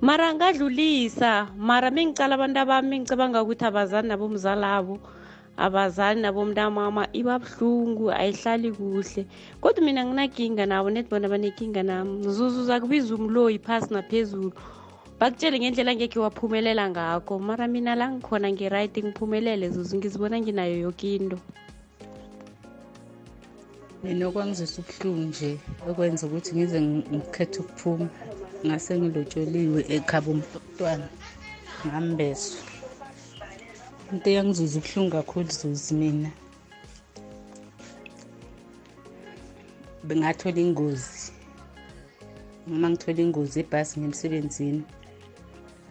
mara 0.00 0.34
ngadlulisa 0.34 1.50
mara 1.58 1.90
mengicala 1.90 2.34
abantu 2.38 2.58
abami 2.60 2.88
mengicabanga 2.88 3.42
ukuthi 3.42 3.64
abazani 3.66 4.08
nabomzalabo 4.08 4.94
abazani 5.56 6.22
nabomntamama 6.22 7.08
iba 7.12 7.34
buhlungu 7.42 8.14
ayihlali 8.14 8.70
kuhle. 8.78 9.26
Kodwa 9.60 9.82
mina 9.82 10.06
nginakinga 10.06 10.66
nabo 10.70 10.90
net 10.90 11.10
bona 11.10 11.26
banekinga 11.28 11.82
nami. 11.82 12.22
Zuzu 12.30 12.62
zakubiza 12.70 13.14
umloyi 13.14 13.58
phasi 13.58 13.90
naphezulu 13.90 14.52
bakutshele 15.18 15.58
ngendlela 15.58 15.90
angekhe 15.92 16.18
waphumelela 16.18 16.84
ngakho 16.90 17.38
mara 17.38 17.66
mina 17.68 17.94
la 17.94 18.06
ngikhona 18.10 18.48
ngi-right 18.52 18.94
ngiphumelele 19.04 19.70
zuzu 19.70 19.96
ngizibona 19.96 20.36
nginayo 20.40 20.76
yoke 20.84 21.14
into. 21.16 21.38
Mina 24.02 24.26
okwangizwisa 24.28 24.82
ubuhlungu 24.82 25.22
nje 25.28 25.50
okwenza 25.88 26.26
ukuthi 26.26 26.50
ngize 26.56 26.78
ngi- 26.80 27.08
ngikhethe 27.16 27.58
ukuphuma 27.62 28.08
ngase 28.66 28.92
ngilotsholiwe 28.98 29.80
ekhaba 29.96 30.28
umntwana 30.32 31.06
ngambeswa. 31.86 32.60
Into 34.12 34.30
eyangizuza 34.30 34.76
ubuhlungu 34.78 35.10
kakhulu 35.16 35.48
zuzi 35.58 35.94
mina. 35.94 36.30
Bengathola 40.06 40.60
ingozi. 40.60 41.32
Noma 42.66 42.90
ngithola 42.90 43.20
ingozi 43.24 43.60
ebhasi 43.60 44.00
ngemsebenzini 44.00 44.82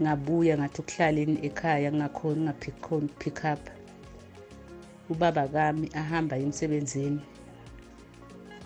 ngabuya 0.02 0.58
ngathi 0.58 0.82
ukuhlala 0.82 1.20
en- 1.22 1.42
ekhaya 1.48 1.90
ngingakhoni 1.92 2.42
ngakhoni 2.46 3.08
pick 3.20 3.40
up. 3.46 3.62
Ubaba 5.10 5.48
kami 5.48 5.90
ahamba 5.94 6.38
emsebenzini 6.38 7.22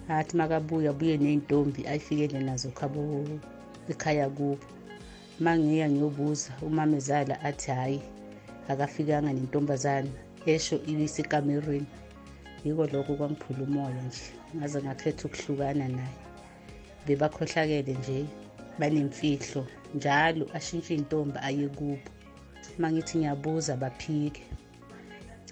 athi 0.10 0.38
makabuya 0.38 0.90
abuye 0.90 1.18
ney'ntombi 1.18 1.82
ayifikele 1.88 2.40
nazo 2.40 2.70
khabo 2.72 3.26
ekhaya 3.92 4.30
kubo. 4.30 4.58
Uma 5.40 5.58
ngiya 5.58 5.90
ngiyobuza 5.90 6.52
umamezala 6.62 7.36
athi 7.44 7.72
hhayi 7.72 8.02
akafikanga 8.70 9.34
nentombazana 9.34 10.10
esho 10.46 10.76
ibisekamerweni 10.88 11.86
yiko 12.64 12.86
lokho 12.88 13.14
kwangiphula 13.16 13.64
umoya 13.64 14.02
nje 14.08 14.26
ngaze 14.56 14.80
ngakhetha 14.82 15.24
ukuhlukana 15.28 15.88
naye. 15.88 16.16
Bebakhohlakele 17.06 17.94
nje. 17.94 18.26
Banemfihlo 18.80 19.68
njalo 19.96 20.50
ashintshe 20.54 20.96
intombi 20.96 21.40
aye 21.42 21.68
kubo. 21.68 22.00
Uma 22.78 22.92
ngithi 22.92 23.18
ngiyabuza 23.18 23.76
baphike 23.78 24.44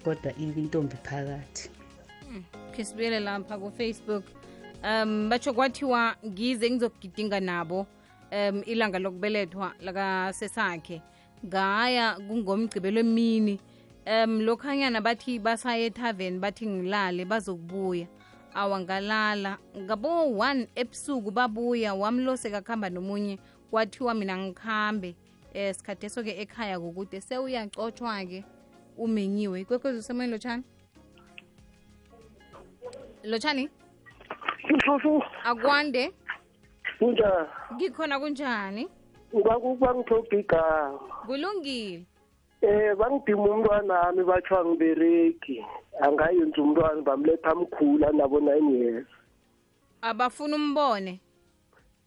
kodwa 0.03 0.35
intombi 0.37 0.95
phakathi. 1.03 1.69
Khisibuyele 2.71 3.19
lapha 3.19 3.57
kufacebook. 3.57 4.23
Um 4.83 5.29
batsho 5.29 5.53
kwathiwa 5.53 6.15
ngize 6.25 6.69
ngizokugidinga 6.69 7.39
nabo 7.39 7.87
um 8.31 8.63
ilanga 8.65 8.99
lokubelethwa 8.99 9.73
lakasesakhe. 9.79 11.01
Ngaya 11.45 12.13
kungomgcibelo 12.27 12.99
emini. 12.99 13.59
Um 14.05 14.41
lokhanyana 14.41 15.01
bathi 15.01 15.39
basaye 15.39 15.85
ethaveni 15.85 16.39
bathi 16.39 16.67
ngilale 16.67 17.25
bazokubuya 17.25 18.07
awangalala. 18.55 19.57
Ngabo-one 19.77 20.67
ebusuku 20.75 21.31
babuya 21.31 21.93
wamloseka 21.93 22.61
kuhamba 22.61 22.89
nomunye 22.89 23.39
kwathiwa 23.71 24.13
mina 24.13 24.37
ngikhambe. 24.37 25.15
Um 25.55 25.73
sikhathi 25.73 26.05
eso-ke 26.05 26.31
ekhaya 26.41 26.79
kokude 26.79 27.21
sewuyacotshwa-ke 27.21 28.43
umenyiwe. 28.97 29.61
Ikwekwezi 29.61 29.99
usemoyeni 29.99 30.31
lotshani? 30.33 30.63
Lotshani? 33.23 33.69
Mfumfu, 34.69 35.23
akwande? 35.43 36.11
Kunjani? 36.99 37.47
ngikhona 37.73 38.19
kunjani? 38.19 38.87
Bangithobha 39.33 40.37
igama. 40.39 40.99
kulungile. 41.25 42.05
Um 42.61 42.95
bangidima 42.97 43.43
umntwanami 43.43 44.23
batsho 44.23 44.65
ngibereki. 44.65 45.65
Angayenza 46.01 46.61
umntwana 46.61 47.01
bamletha 47.01 47.55
mkhulu 47.55 48.07
anabo 48.07 48.39
9 48.39 48.71
years. 48.75 49.07
abafuna 50.01 50.55
umbone? 50.55 51.19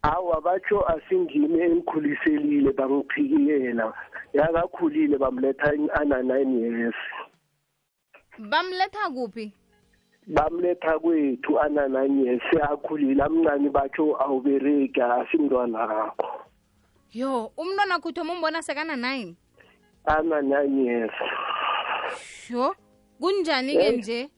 Awa 0.03 0.41
batsho 0.41 0.87
asingimi 0.89 1.61
engikhuliselile 1.61 2.73
bangiphikiyela. 2.73 3.93
Yakakhulile 4.33 5.19
bamletha 5.19 5.73
ana 5.95 6.23
nine 6.23 6.61
years. 6.61 6.95
Bamletha 8.39 9.11
kuphi? 9.11 9.53
Bamletha 10.27 10.99
kwethu 10.99 11.61
ana 11.61 11.89
nine 11.89 12.25
years. 12.25 12.43
Seyakhulile 12.51 13.23
amncane 13.23 13.71
batsho 13.71 14.17
awubereki 14.23 15.01
asimntwana 15.01 15.81
akho 15.83 16.49
yo 17.13 17.51
umntwana 17.57 17.99
kho 18.01 18.09
uthoma 18.09 18.33
umbona 18.33 18.63
sekana 18.63 18.97
nine? 18.97 19.35
Ana 20.05 20.43
nine 20.43 20.85
years. 20.85 21.13
Sho. 22.21 22.77
Kunjani-ke 23.21 23.87
Eh. 23.87 23.99
nje? 23.99 24.29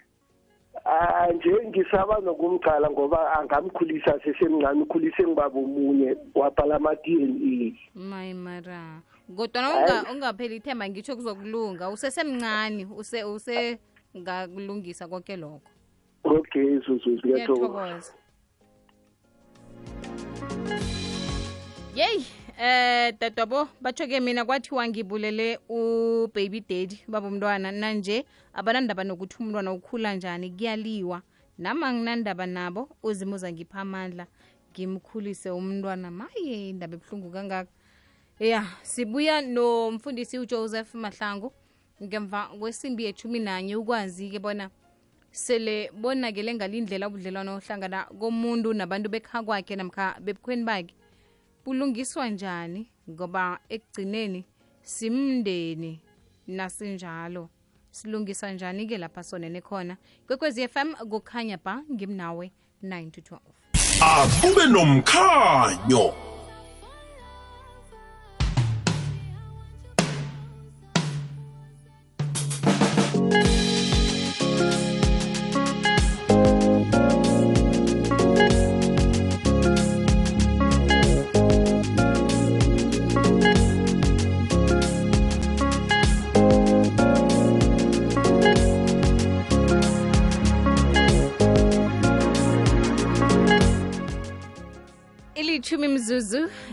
Ah 0.84 1.26
nje 1.34 1.50
ngisaba 1.68 2.18
nokumcala 2.20 2.90
ngoba 2.90 3.32
angamkhulisa 3.38 4.20
sesemncane 4.24 4.82
ukhulise 4.82 5.22
ngibaba 5.22 5.58
omunye 5.60 6.16
wabhala 6.34 6.76
ama-DNA 6.76 7.76
mayi 7.94 8.34
mara. 8.34 9.02
Kodwana 9.36 9.68
Hayi. 9.68 9.84
unga- 9.84 10.12
ungapheli 10.12 10.56
ithemba 10.56 10.88
ngitsho 10.88 11.16
kuzokulunga. 11.16 11.90
Usesemncane 11.90 12.86
use 12.96 13.24
usengakulungisa 13.24 15.08
konke 15.08 15.36
lokho. 15.36 15.60
Okay 16.24 16.78
zuzu 16.86 17.10
ngiyathokoza. 17.10 17.68
Ngiyathokoza. 17.68 18.12
Yeyi! 21.94 22.24
Eh 22.62 23.14
dadwabo 23.20 23.68
batsho-ke 23.80 24.20
mina 24.20 24.44
kwathiwa 24.44 24.88
ngibulele 24.88 25.58
ubaby 25.68 26.60
daddy 26.60 27.00
babomntwana 27.08 27.72
nanje 27.72 28.26
abanandaba 28.52 29.04
nokuthi 29.04 29.36
umntwana 29.40 29.72
ukhula 29.72 30.14
njani 30.14 30.50
kuyaliwa. 30.50 31.22
Nama 31.58 31.92
nginandaba 31.92 32.46
nabo 32.46 32.88
uzima 33.02 33.40
ngipha 33.52 33.80
amandla 33.80 34.26
ngimkhulise 34.72 35.50
umntwana. 35.50 36.10
Maye 36.10 36.68
indaba 36.68 36.94
ebuhlungu 36.96 37.30
kangaka. 37.32 37.72
Ya 38.38 38.66
sibuya 38.82 39.40
nomfundisi 39.40 40.38
ujoseph 40.38 40.94
mahlangu. 40.94 41.52
Ngemva 42.02 42.50
kwesimbi 42.60 43.04
yethumi 43.04 43.38
nanye 43.38 43.76
ukwazi-ke 43.76 44.38
bona 44.38 44.70
sele 45.32 45.90
bonakele 45.94 46.54
ngalindlela 46.54 47.08
ubudlelwano 47.08 47.56
ohlangana 47.56 48.04
komuntu 48.20 48.72
nabantu 48.74 49.08
bekha 49.08 49.42
kwakhe 49.42 49.76
namkha 49.76 50.20
bebukhweni 50.20 50.64
bakhe 50.64 50.99
bulungiswa 51.70 52.28
njani 52.28 52.90
ngoba 53.10 53.58
ekugcineni 53.68 54.44
simndeni 54.82 56.00
nasinjalo. 56.46 57.50
Silungisa 57.90 58.52
njani-ke 58.52 58.98
lapha 58.98 59.22
sonene 59.22 59.60
khona? 59.60 59.96
Kwekwezi 60.26 60.68
fm 60.68 60.94
kukhanya 60.94 61.58
ba 61.64 61.82
ngimnawe 61.92 62.52
9 62.82 63.10
to 63.10 63.20
12 63.20 63.38
akube 64.00 64.66
nomkhanyo 64.66 66.14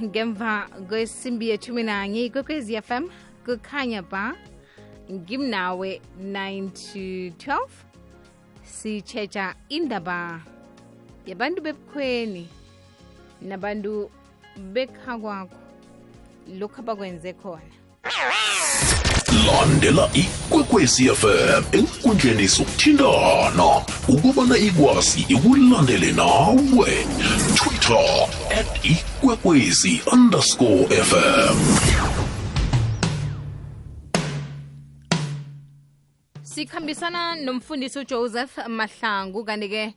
ngemva 0.08 0.68
kwesimbi 0.90 1.50
yethumi 1.50 1.84
nanye 1.84 2.26
ikwekwezi 2.26 2.82
fm 2.82 3.04
kukhanya 3.46 4.02
ba 4.02 4.36
ngimnawe 5.12 6.02
9 6.22 6.70
to 6.70 7.52
12 7.52 7.68
sitshetsha 8.64 9.56
indaba 9.70 10.42
yabantu 11.26 11.62
bebukhweni 11.62 12.48
nabantu 13.42 14.10
bekha 14.74 15.18
kwakho 15.18 15.56
lokhu 16.60 16.80
abakwenze 16.80 17.34
khona. 17.34 17.74
Landela 19.46 20.10
ikwekwezi 20.14 21.10
fm 21.10 21.64
enkundleni 21.72 22.48
sokuthindana 22.48 23.86
ukubana 24.08 24.58
ikwazi 24.58 25.26
ikulandele 25.30 26.12
nawe 26.12 27.08
twitter 27.88 28.28
at 28.60 28.86
ikwekwezi 28.86 30.02
underscore 30.14 30.86
fm 30.86 31.58
sikhambisana 36.42 37.36
nomfundisi 37.36 38.00
ujoseph 38.00 38.58
mahlangu 38.68 39.44
kanti-ke 39.44 39.94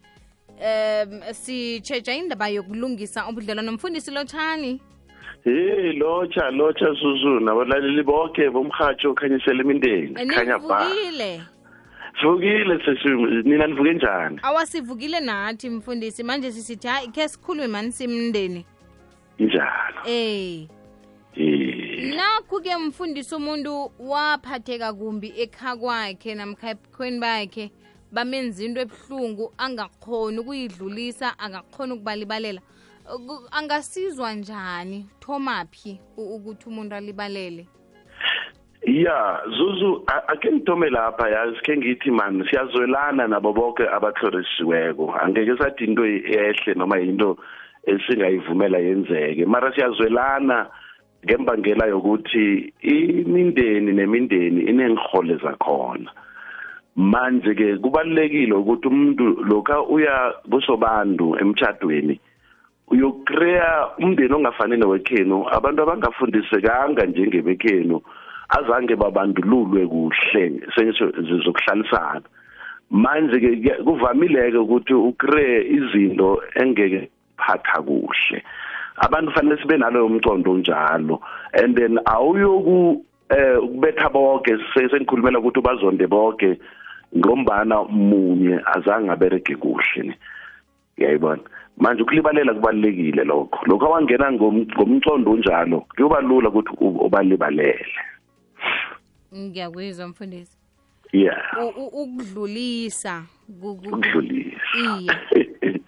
um 0.49 1.21
sitshetsha 1.33 2.15
indaba 2.15 2.49
yokulungisa 2.49 3.29
ubudlelwa 3.29 3.63
nomfundisi 3.63 4.11
lotshani 4.11 4.81
hey 5.45 5.93
locha 5.93 6.51
locha 6.51 6.87
susu 6.87 7.41
nabalaleli 7.41 8.03
bonke 8.03 8.51
bomhatsho 8.51 9.11
okhanyisela 9.11 9.63
imindeni. 9.63 10.15
Khanya 10.15 10.59
ba 10.59 10.87
sivukile 12.21 12.85
sesi 12.85 13.09
nina 13.49 13.67
nivuke 13.67 13.93
njani? 13.95 14.39
Awasivukile 14.43 15.21
nathi 15.21 15.71
mfundisi. 15.71 16.23
Manje 16.23 16.53
sisithi 16.53 16.89
hayi 16.89 17.09
khe 17.09 17.29
sikhulume 17.29 17.67
mani 17.67 17.93
simndeni? 17.93 18.67
Njalo. 19.39 20.01
Eh 20.07 20.67
nakhu-ke 22.17 22.77
mfundisi 22.77 23.35
umuntu 23.35 23.93
waphatheka 23.99 24.93
kumbi 24.93 25.33
ekha 25.37 25.77
kwakhe 25.77 26.35
namkha 26.35 26.71
ebukhweni 26.71 27.21
bakhe 27.21 27.71
bamenza 28.13 28.65
into 28.65 28.81
ebuhlungu 28.81 29.53
angakhoni 29.59 30.39
ukuyidlulisa 30.39 31.39
angakhoni 31.39 31.93
ukubalibalela. 31.93 32.61
Ku- 33.27 33.49
angasizwa 33.51 34.35
njani 34.35 35.07
thomaphi 35.21 36.01
ukuthi 36.17 36.69
umuntu 36.69 36.95
alibalele? 36.95 37.67
Ya 38.83 39.41
zuzu 39.57 40.03
ake 40.07 40.53
ngithome 40.53 40.91
lapha 40.91 41.29
yazi 41.29 41.61
khe 41.63 41.77
ngithi 41.77 42.11
man 42.11 42.45
siyazwelana 42.51 43.29
nabo 43.29 43.53
bonke 43.53 43.89
abatlhorisiweko 43.89 45.15
angeke 45.23 45.57
sathi 45.59 45.85
into 45.85 46.05
ehle 46.07 46.75
noma 46.75 46.97
yinto 46.99 47.37
esingayivumela 47.87 48.79
yenzeke. 48.79 49.47
Mara 49.47 49.73
siyazwelana 49.75 50.67
ngembangela 51.25 51.87
yokuthi 51.87 52.73
imindeni 52.83 53.93
nemindeni 53.93 54.61
inengihole 54.63 55.37
zakhona. 55.37 56.11
Manje 56.97 57.55
ke 57.55 57.77
kubalekile 57.77 58.55
ukuthi 58.55 58.89
umuntu 58.89 59.45
lokha 59.45 59.83
uya 59.83 60.35
kusobantu 60.51 61.37
emtchadweni 61.41 62.21
uyokreya 62.91 63.89
umndeni 63.99 64.35
ongafani 64.35 64.77
nowekhenu 64.77 65.47
abantu 65.53 65.83
abangafundisekanga 65.83 67.07
njengebekhenu. 67.07 68.01
Azange 68.59 68.97
babandululwe 68.97 69.87
kuhle 69.87 70.43
zokuhlalisana. 71.45 72.23
Manje 72.91 73.39
ke 73.41 73.73
kuvamile 73.85 74.51
ke 74.51 74.59
ukuthi 74.59 74.95
ucreate 74.95 75.69
izinto 75.71 76.43
engeke 76.55 77.09
phatha 77.39 77.83
kuhle. 77.83 78.43
Abantu 78.97 79.33
fanele 79.33 79.57
sibe 79.63 79.77
nalo 79.79 80.07
umcondo 80.07 80.59
njalo 80.59 81.21
and 81.55 81.77
then 81.77 81.99
awuyoku 82.05 83.05
eh 83.31 83.63
ukubetha 83.63 84.09
bonke 84.11 84.59
sengikhulumela 84.75 85.39
ukuthi 85.39 85.61
bazonde 85.61 86.07
bonke 86.07 86.59
ngombana 87.17 87.85
munye 87.85 88.61
azange 88.75 89.11
abereke 89.11 89.55
kuhle. 89.57 90.03
Ne 90.03 90.15
uyayibona 90.99 91.43
manje 91.79 92.03
ukulibalela 92.03 92.55
kubalekile 92.55 93.25
lokho. 93.25 93.59
Lokho 93.67 93.87
awangena 93.87 94.33
ngomcondo 94.33 95.37
njalo 95.37 95.87
kuyoba 95.95 96.21
lula 96.21 96.49
ukuthi 96.49 96.75
ubalibalele. 96.81 98.10
Ngiyakuzwa 99.35 100.09
mfundisi. 100.09 100.57
Yeah. 101.13 101.43
Ukudlulisa 101.77 103.23
ku- 103.61 103.77
ku- 103.77 103.89
ukudlulisa. 103.89 104.61
Iye. 104.79 105.11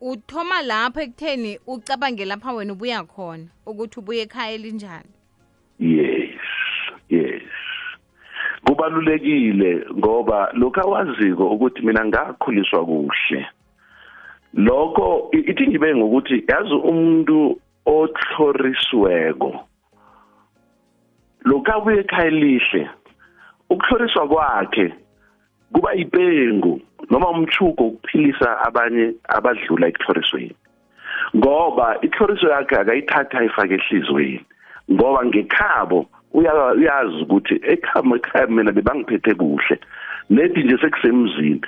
Uthoma 0.00 0.62
lapho 0.62 1.00
ekutheni 1.00 1.58
ucabange 1.66 2.24
lapha 2.24 2.52
wena 2.52 2.72
ubuya 2.72 3.04
khona 3.04 3.46
ukuthi 3.66 4.00
ubuye 4.00 4.22
ekhaya 4.22 4.52
elinjani? 4.52 5.10
Yes 5.78 6.30
yes. 7.08 7.42
Kubalulekile 8.66 9.86
ngoba 9.96 10.52
lokho 10.52 10.80
awaziko 10.80 11.50
ukuthi 11.50 11.82
mina 11.82 12.04
ngakhuliswa 12.04 12.84
kuhle. 12.86 13.46
Lokho 14.54 15.28
ithi 15.32 15.66
ngibe 15.66 15.94
ngokuthi 15.94 16.44
yazi 16.48 16.74
umuntu 16.74 17.60
otlhorisiweko 17.86 19.64
lokho 21.44 21.72
abuye 21.72 22.00
ekhaya 22.00 22.28
elihle 22.28 22.90
ukuhloriswa 23.70 24.28
kwakhe 24.28 24.92
kuba 25.72 25.94
ipengu 25.94 26.80
noma 27.10 27.28
umchugo 27.30 27.84
ukuphilisa 27.84 28.48
abanye 28.66 29.12
abadlula 29.28 29.88
ekuhlorisweni. 29.88 30.56
Ngoba 31.36 31.86
ihloriso 32.02 32.48
yakhe 32.48 32.76
akayithatha 32.76 33.38
ayifake 33.38 33.74
ehlizweni 33.74 34.44
ngoba 34.92 35.24
ngekhabo 35.26 36.06
uyazi 36.32 37.22
ukuthi 37.22 37.54
ekhaya 37.72 38.16
ekhaya 38.16 38.46
mina 38.46 38.72
bebangiphethe 38.72 39.34
kuhle 39.34 39.76
nethi 40.30 40.62
nje 40.62 40.78
sekusemzini. 40.78 41.60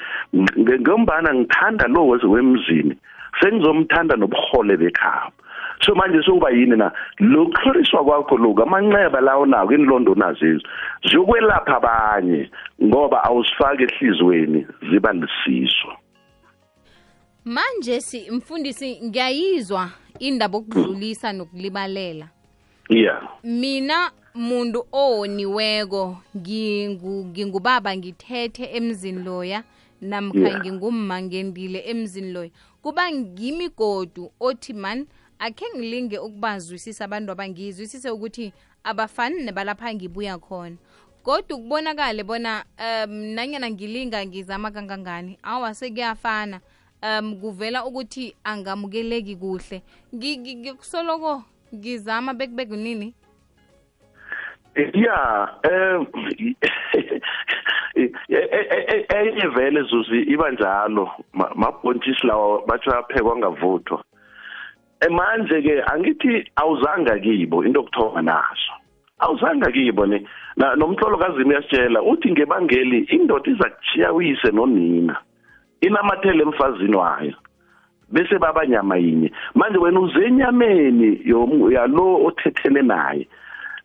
Ngombana 0.83 1.35
ngithanda 1.35 1.87
lo 1.89 2.07
wemzini 2.07 2.97
sengizomthanda 3.41 4.17
nobuhole 4.17 4.77
bekhabo. 4.77 5.33
So 5.81 5.95
manje 5.95 6.23
sokuba 6.23 6.51
yini 6.51 6.77
na? 6.77 6.93
Lokuhloriswa 7.19 8.05
kwakho 8.05 8.37
lokhu 8.37 8.63
amanxeba 8.63 9.21
lawo 9.21 9.47
nawo 9.47 9.73
inlondo 9.73 10.15
nazo 10.15 10.61
ziyokwelapha 11.09 11.77
abanye 11.77 12.51
ngoba 12.83 13.25
awusifaki 13.25 13.83
ehlizweni 13.83 14.67
ziba 14.91 15.13
lisiso 15.13 15.89
manje 17.47 18.01
si 18.01 18.31
mfundisi 18.31 19.01
ngiyayizwa 19.05 19.91
indaba 20.19 20.59
okudlulisa 20.59 21.33
nokulibalela. 21.33 22.29
Yeah. 22.89 23.23
Mina 23.45 24.11
muntu 24.35 24.87
owoniweko 24.93 26.19
ngingubaba 26.37 27.97
ngithethe 27.97 28.65
emzini 28.65 29.25
loya 29.25 29.63
namkha 30.01 30.61
ngingumma 30.61 31.23
ngendile 31.23 31.79
emzini 31.87 32.33
loya. 32.33 32.51
Kuba 32.83 33.13
ngimi 33.13 33.69
godu 33.69 34.33
othi 34.41 34.73
man 34.73 35.07
akhe 35.39 35.65
ngilinge 35.77 36.19
ukubazwisisa 36.19 37.05
abantu 37.05 37.33
abangizwisise 37.33 38.11
ukuthi 38.11 38.53
abafani 38.85 39.43
nebalapha 39.45 39.95
ngibuya 39.95 40.39
khona. 40.39 40.77
Kodwa 41.23 41.59
kubonakale 41.59 42.23
bona 42.25 42.65
um 42.79 43.13
nanyana 43.35 43.71
ngilinga 43.71 44.27
ngizama 44.27 44.71
kangangani 44.71 45.39
awa 45.43 45.75
sekuyafana. 45.75 46.61
Um 47.03 47.37
kuvela 47.41 47.85
ukuthi 47.85 48.35
angamukeleki 48.45 49.37
kuhle. 49.37 49.83
Ngi- 50.15 50.39
ngi- 50.39 50.57
ngikusoloko 50.57 51.43
ngizama 51.75 52.35
bekubeke 52.35 52.77
nini? 52.77 53.15
Yeah 54.95 55.49
um 55.65 56.07
enye 59.09 59.47
vele 59.55 59.83
zuzi 59.83 60.23
iba 60.23 60.51
njalo. 60.51 61.11
Ma- 61.33 61.53
mabhontshisi 61.55 62.27
lawo 62.27 62.65
batsho 62.67 62.91
aphekwa 62.91 63.37
ngavuthwa 63.37 64.05
manje 65.11 65.63
ke 65.63 65.83
angithi 65.93 66.51
awuzanga 66.57 67.19
kibo 67.19 67.65
into 67.65 67.81
okuthoma 67.81 68.23
naso. 68.23 68.73
Awuzanga 69.21 69.71
kibo 69.73 70.07
ne 70.07 70.27
Na- 70.57 70.75
nomhlolo 70.75 71.19
kazimi 71.19 71.51
uyasitshela 71.51 72.03
uthi 72.03 72.31
ngebangeli 72.33 72.99
indoda 73.13 73.51
iza 73.51 73.71
kuchiya 73.71 74.13
uyise 74.13 74.51
nonina 74.53 75.17
inamathele 75.81 76.43
emfazini 76.43 76.97
wayo 76.97 77.35
bese 78.13 78.39
baba 78.39 78.67
nyama 78.67 78.97
yinye. 78.97 79.33
Manje 79.55 79.79
wena 79.79 80.01
uzenyameni 80.01 81.21
yomu- 81.25 81.71
yalo 81.73 82.25
othethene 82.25 82.83
naye. 82.83 83.29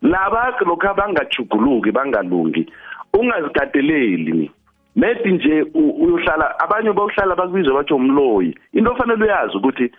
Laba 0.02 0.56
lokho 0.66 0.88
abangajuguluki 0.90 1.92
bangalungi 1.92 2.66
ungazikateleli 3.14 4.52
nedi 4.96 5.32
nje 5.32 5.62
u- 5.74 5.96
uyohlala 6.04 6.60
abanye 6.60 6.92
bokuhlala 6.92 7.36
bakubizwa 7.36 7.74
bathi 7.74 7.94
umloyi. 7.94 8.56
Into 8.74 8.92
ofanele 8.92 9.24
uyazi 9.24 9.58
ukuthi 9.58 9.92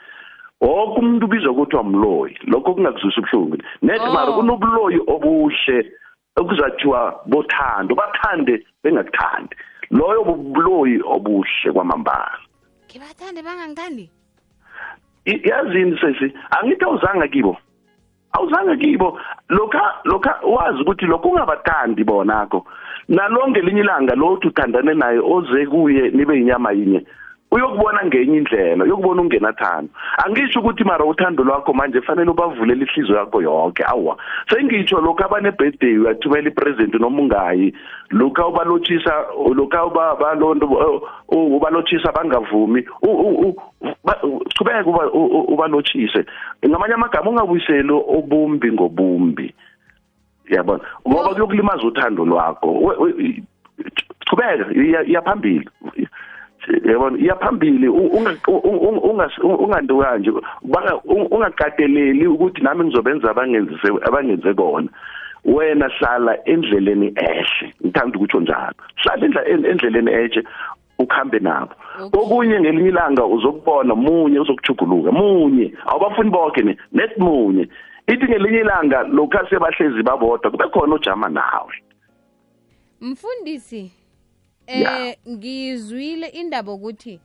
wonke 0.62 1.00
umuntu 1.00 1.26
ubizwa 1.26 1.52
ukuthi 1.52 1.76
umloyi 1.76 2.38
lokho 2.46 2.74
kungakuzwisa 2.74 3.20
ubuhlungu. 3.20 3.56
Oh. 3.82 4.12
mara 4.12 4.32
kunobuloyi 4.32 4.98
obuhle 5.06 5.78
okuzathiwa 6.36 7.22
bothando 7.26 7.94
bathande 7.94 8.64
bengakuthandi. 8.82 9.54
Loyo 9.90 10.24
bubuloyi 10.24 11.02
obuhle 11.04 11.72
kwamambala. 11.72 12.38
Ngibathande 12.86 13.42
bangangithandi. 13.42 14.10
Yazini 15.24 15.98
sesi? 16.00 16.32
Angithi 16.50 16.84
awuzanga 16.84 17.28
kibo. 17.28 17.56
Awuzanga 18.32 18.76
kibo. 18.76 19.20
Lokha 19.48 19.94
lokha 20.04 20.38
wazi 20.42 20.82
ukuthi 20.82 21.06
lokho 21.06 21.28
ungabathandi 21.28 22.04
bonakho. 22.04 22.66
Nalonke 23.08 23.58
elinye 23.58 23.80
ilanga 23.80 24.14
lothi 24.14 24.46
uthandane 24.48 24.94
naye 24.94 25.18
oze 25.18 25.66
kuye 25.66 26.10
nibe 26.10 26.38
inyama 26.38 26.72
yinye 26.72 27.06
uyokubona 27.52 28.04
ngenye 28.06 28.36
indlela 28.36 28.84
uyokubona 28.84 29.22
ungenathando. 29.22 29.88
Angisho 30.24 30.60
ukuthi 30.60 30.84
mara 30.84 31.04
uthando 31.04 31.44
lwakho 31.44 31.72
manje 31.72 32.00
fanele 32.00 32.30
ubavulele 32.30 32.84
ihliziyo 32.84 33.18
yakho 33.18 33.42
yonke. 33.42 33.84
Awa 33.86 34.16
sengitsho 34.48 35.00
lokhu 35.00 35.24
abane-birthday 35.24 35.98
uyathumela 35.98 36.48
ipresent 36.48 36.94
noma 36.94 37.22
ungayi 37.22 37.74
lokha 38.10 38.46
ubalotshisa 38.46 39.12
lokha 39.54 39.84
uba- 39.86 40.16
balondo 40.16 40.66
u- 41.28 41.56
ubalotshisa 41.56 42.12
bangavumi 42.12 42.84
u- 43.02 43.10
u- 43.10 43.48
u- 43.48 43.56
ba- 44.04 44.20
qhubeka 44.56 44.84
uba- 44.86 45.12
u- 45.12 45.26
u- 45.26 45.52
ubalotshise 45.54 46.24
ngamanye 46.66 46.94
amagama 46.94 47.30
ungabuyiseli 47.30 47.92
obumbi 47.92 48.72
ngobumbi. 48.72 49.54
Yabona? 50.50 50.80
Ngoba 51.08 51.34
kuyokulimaza 51.34 51.82
uthando 51.82 52.24
lwakho. 52.24 52.72
We- 52.72 52.96
we- 52.96 53.42
yabona 56.84 57.18
iya 57.18 57.34
phambili 57.36 57.88
u- 57.88 58.10
unga- 58.16 58.36
u- 58.48 58.56
u- 58.56 59.12
ungas- 59.12 59.42
unganti 59.42 59.94
kanje 59.94 60.30
Banga- 60.62 61.00
u- 61.04 61.28
ungakateleli 61.34 62.26
ukuthi 62.26 62.62
nami 62.62 62.84
ngizobenza 62.84 63.30
abangenzise 63.30 63.88
abangenze 64.02 64.54
kona 64.54 64.88
wena 65.44 65.88
hlala 65.88 66.38
endleleni 66.46 67.12
ehle. 67.16 67.74
Ngithanda 67.84 68.16
ukutsho 68.18 68.40
njalo 68.40 68.74
hlala 68.96 69.46
endleleni 69.46 70.10
ehle 70.10 70.44
ukhambe 70.98 71.38
nabo. 71.38 71.74
Okunye 72.12 72.60
ngelinye 72.60 72.88
ilanga 72.88 73.26
uzokubona 73.26 73.94
munye 73.94 74.38
uzokujuguluka 74.40 75.12
munye. 75.12 75.74
Awubafuni 75.86 76.30
bonke 76.30 76.62
ne 76.62 76.76
net 76.92 77.18
munye. 77.18 77.68
Ithi 78.06 78.24
ngelinye 78.24 78.60
ilanga 78.60 79.02
lokhu 79.02 79.38
sebahlezi 79.50 80.02
babodwa 80.02 80.50
kube 80.50 80.64
khona 80.70 80.94
ojama 80.94 81.28
nawe. 81.28 81.74
Mfundisi. 83.00 83.90
Eh 84.66 85.16
ngizwile 85.28 86.26
indaba 86.26 86.72
ukuthi 86.72 87.20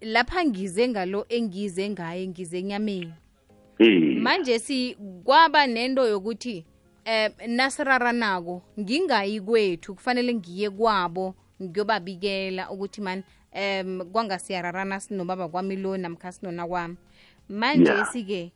lapha 0.00 0.44
ngize 0.44 0.88
ngalo 0.88 1.26
engize 1.28 1.90
ngaye 1.90 2.28
ngize 2.28 2.58
enyameni. 2.58 3.12
Eh. 3.78 4.16
Manje 4.20 4.58
si 4.58 4.96
kwaba 5.24 5.66
nento 5.66 6.06
yokuthi 6.06 6.64
eh 7.04 7.30
nasiraranako 7.46 8.62
ngingayi 8.80 9.40
kwethu 9.40 9.94
kufanele 9.94 10.34
ngiye 10.34 10.70
kwabo 10.70 11.34
ngiyobabikela 11.62 12.70
ukuthi 12.70 13.00
man 13.00 13.22
em 13.52 14.04
kwangasiyararana 14.12 15.00
sinobaba 15.00 15.48
kwami 15.48 15.76
lo 15.76 15.96
namkha 15.96 16.32
sinona 16.32 16.66
kwami. 16.66 16.96
Manje 17.48 18.04
sike 18.12 18.52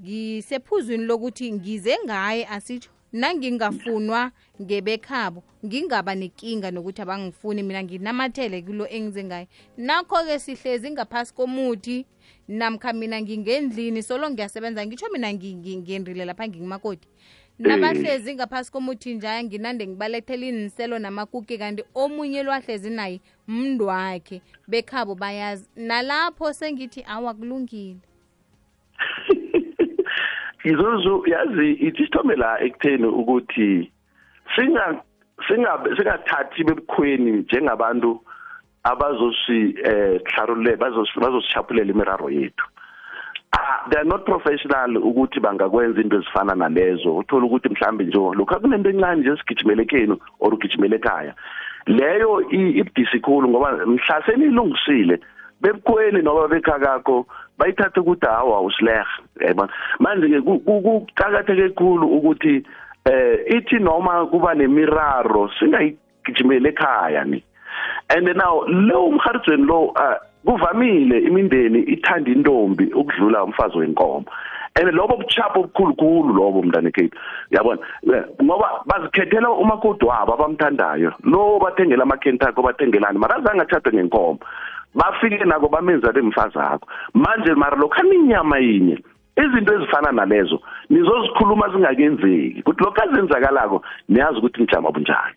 ngisephuzwini 0.00 1.04
lokuthi 1.04 1.52
ngize 1.52 1.98
ngaye 2.04 2.46
asitsho. 2.46 2.90
Nangingafunwa 3.12 4.32
ngebekhabo 4.62 5.42
ngingaba 5.66 6.14
nenkinga 6.14 6.70
nokuthi 6.70 7.02
abangifuni. 7.02 7.62
Mina 7.62 7.82
nginamathele 7.82 8.62
kulo 8.62 8.86
engize 8.86 9.24
ngayo 9.24 9.46
nakho-ke 9.76 10.38
sihlezi 10.38 10.90
ngaphasi 10.90 11.34
komuthi 11.34 12.06
namkha 12.48 12.92
mina 12.92 13.20
ngingendlini 13.20 14.02
solo 14.02 14.30
ngiyasebenza 14.30 14.86
ngitsho 14.86 15.08
mina 15.12 15.32
ngendrile 15.32 16.24
lapha 16.24 16.48
ngingumakoti. 16.48 17.08
Nabahlezi 17.58 18.34
ngaphasi 18.34 18.72
komuthi 18.72 19.14
njaya 19.14 19.44
nginande 19.44 19.86
ngibalethela 19.86 20.46
iniselo 20.46 20.98
namakuki 20.98 21.58
kanti 21.58 21.84
omunye 21.94 22.42
lwahlezi 22.42 22.90
naye 22.90 23.20
mndwakhe. 23.48 24.42
Bekhabo 24.68 25.14
bayazi 25.14 25.68
nalapho 25.76 26.52
sengithi 26.52 27.04
awa 27.08 27.34
kulungile 27.34 28.00
izuzu 30.64 31.24
yazi 31.26 31.72
ithi 31.72 32.04
sithome 32.04 32.36
la 32.36 32.60
ekutheni 32.60 33.06
ukuthi 33.06 33.90
singa 34.56 35.00
singabe 35.48 35.96
singathathi 35.96 36.64
bebukhweni 36.64 37.32
njengabantu 37.32 38.20
abazosi 38.84 39.74
eh 39.84 40.20
hlarule 40.24 40.76
bazosishaphulela 40.76 41.90
imiraro 41.92 42.30
yethu. 42.30 42.66
Ah 43.52 43.88
they 43.90 43.98
are 43.98 44.04
not 44.04 44.24
professional 44.24 44.96
ukuthi 44.96 45.40
bangakwenza 45.40 46.00
into 46.00 46.16
ezifana 46.16 46.54
nalezo. 46.54 47.16
Uthola 47.16 47.46
ukuthi 47.46 47.68
mhlambe 47.68 48.04
nje 48.04 48.18
lokho 48.18 48.60
kunento 48.60 48.90
encane 48.90 49.20
nje 49.20 49.36
sigijimele 49.36 49.84
kenu 49.84 50.18
or 50.40 50.54
ugijimele 50.54 50.96
ekhaya. 50.96 51.34
Leyo 51.86 52.40
i- 52.50 52.78
ibudisi 52.80 53.20
khulu 53.20 53.48
ngoba 53.48 53.86
mhla 53.86 54.22
senilungisile 54.26 55.20
bebukhweni 55.60 56.22
noba 56.22 56.48
bekhakakho 56.48 57.26
bayithathe 57.60 58.00
ukuthi 58.00 58.26
hawa 58.26 58.60
usileha 58.64 59.06
yabona 59.40 59.72
manje 59.98 60.28
ke 60.28 60.40
ku- 60.40 60.58
ku- 60.64 60.82
kuqakatheke 60.82 61.68
kakhulu 61.76 62.06
ukuthi 62.16 62.64
eh 63.04 63.44
ithi 63.56 63.78
noma 63.78 64.26
kuba 64.26 64.54
nemiraro 64.54 65.50
singayigijimele 65.58 66.68
ekhaya 66.72 67.24
ni. 67.24 67.42
And 68.10 68.26
now 68.36 68.64
lo 68.66 69.06
umharijweni 69.06 69.64
lo 69.66 69.92
ah, 69.96 70.18
kuvamile 70.44 71.18
imindeni 71.28 71.78
ithanda 71.94 72.30
intombi 72.30 72.84
ukudlula 72.92 73.44
umfazi 73.44 73.78
wenkomo. 73.78 74.24
And 74.76 74.94
lobo 74.94 75.16
buchapho 75.16 75.60
obukhulukhulu 75.60 76.34
lobo 76.34 76.62
mntanekhethu 76.62 77.16
yabona? 77.50 77.80
Eh, 78.06 78.24
ngoba 78.42 78.82
bazikhethela 78.86 79.50
umakoti 79.50 80.04
wabo 80.06 80.34
abamthandayo. 80.34 81.12
Lo 81.24 81.58
bathengela 81.58 82.02
amakhentako 82.02 82.62
bathengelani 82.62 83.18
mara 83.18 83.36
azange 83.36 83.62
athathe 83.62 83.90
ngenkomo. 83.92 84.38
Bafike 84.94 85.44
nako 85.44 85.68
bamenza 85.68 86.12
bemfazi 86.12 86.58
akho 86.58 86.86
manje 87.14 87.54
mara 87.54 87.76
lokhani 87.76 88.14
inyama 88.14 88.58
yinye. 88.58 88.98
Izinto 89.36 89.74
ezifana 89.74 90.12
nalezo 90.12 90.60
nizozikhuluma 90.90 91.68
zingakenzeki. 91.68 92.60
Ukuthi 92.60 92.84
lokho 92.84 93.02
azenzakalako 93.02 93.82
niyazi 94.08 94.38
ukuthi 94.38 94.60
nijama 94.60 94.90
bunjani. 94.90 95.36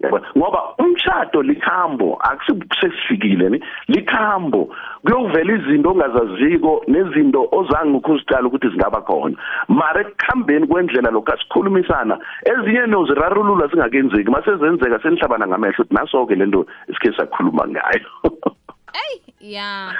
Yabona 0.00 0.26
ngoba 0.38 0.60
umshado 0.78 1.42
likhambo 1.42 2.18
akusesifikile 2.20 3.48
ni. 3.48 3.64
Likhambo 3.88 4.74
kuyovela 5.04 5.52
izinto 5.52 5.90
ongazaziko 5.90 6.84
nezinto 6.88 7.48
ozange 7.52 7.96
ukuzicala 7.96 8.46
ukuthi 8.46 8.68
zingaba 8.68 9.00
khona. 9.00 9.36
Mara 9.68 10.00
ekukhambeni 10.00 10.66
kwendlela 10.66 11.10
lokho 11.10 11.32
asikhulumisana 11.32 12.18
ezinye 12.50 12.86
nozirarulula 12.86 13.70
singakenzeki 13.70 14.30
masezenzeka 14.30 15.02
senihlabana 15.02 15.46
ngamehlo 15.46 15.84
ukuthi 15.84 15.94
naso-ke 15.94 16.34
lento 16.34 16.66
esikhe 16.88 17.16
sakhuluma 17.16 17.68
ngayo. 17.68 18.08
eyi 19.02 19.52
ya. 19.54 19.94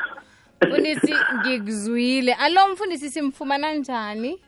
Mfundisi 0.67 1.15
ngikuzwile 1.41 2.35
alo 2.35 2.69
mfundisi 2.73 3.11
simfumana 3.11 3.75
njani? 3.75 4.41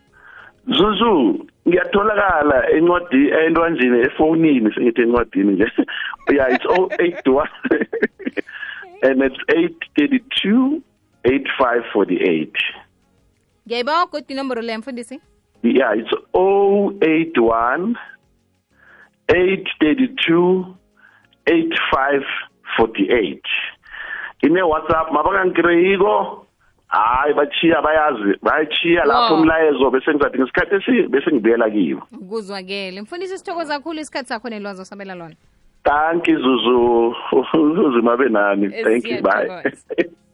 Zuzu 0.66 1.46
ngiyatholakala 1.68 2.70
encwadi 2.70 3.28
entwanjini 3.28 3.98
efonini 4.00 4.74
sengithi 4.74 5.02
encwadini 5.02 5.52
nje. 5.52 5.72
Yeah 6.32 6.48
it's 6.54 6.64
081 6.64 7.48
and 9.02 9.22
it's 9.22 9.38
832 9.48 10.80
8548 11.24 12.48
ngiyayibawa 13.66 14.06
godi 14.06 14.32
inomboro 14.32 14.62
leyo 14.62 14.78
mfundisi. 14.78 15.20
Yeah 15.62 15.98
it's 15.98 16.12
081 16.35 17.94
832 19.28 20.64
8548 21.46 23.40
ine 24.42 24.62
WhatsApp 24.62 25.12
mabangangikreyiko 25.12 26.46
hayi 26.88 27.35
bachiya 27.35 27.83
bayazi 27.83 28.38
bayachiya 28.42 29.05
lapho 29.05 29.35
umlayezo 29.35 29.90
bese 29.90 30.14
ngizathi 30.14 30.38
ngesikhathi 30.38 30.75
esi 30.75 31.09
bese 31.09 31.31
ngibuyela 31.33 31.70
kiwo 31.70 32.03
kuzwakele. 32.29 33.03
Mfundisi 33.03 33.38
sithokoza 33.38 33.75
kakhulu 33.75 34.01
isikhathi 34.01 34.29
sakho 34.29 34.49
nelwazi 34.49 34.83
osabela 34.83 35.14
lona. 35.14 35.35
Thank 35.85 36.29
you 36.29 36.38
zuzu. 36.38 37.14
Uzima 37.87 38.16
benani 38.16 38.66
nani 38.68 38.85
thank 38.85 39.09
you 39.09 39.22
bye. 39.22 39.72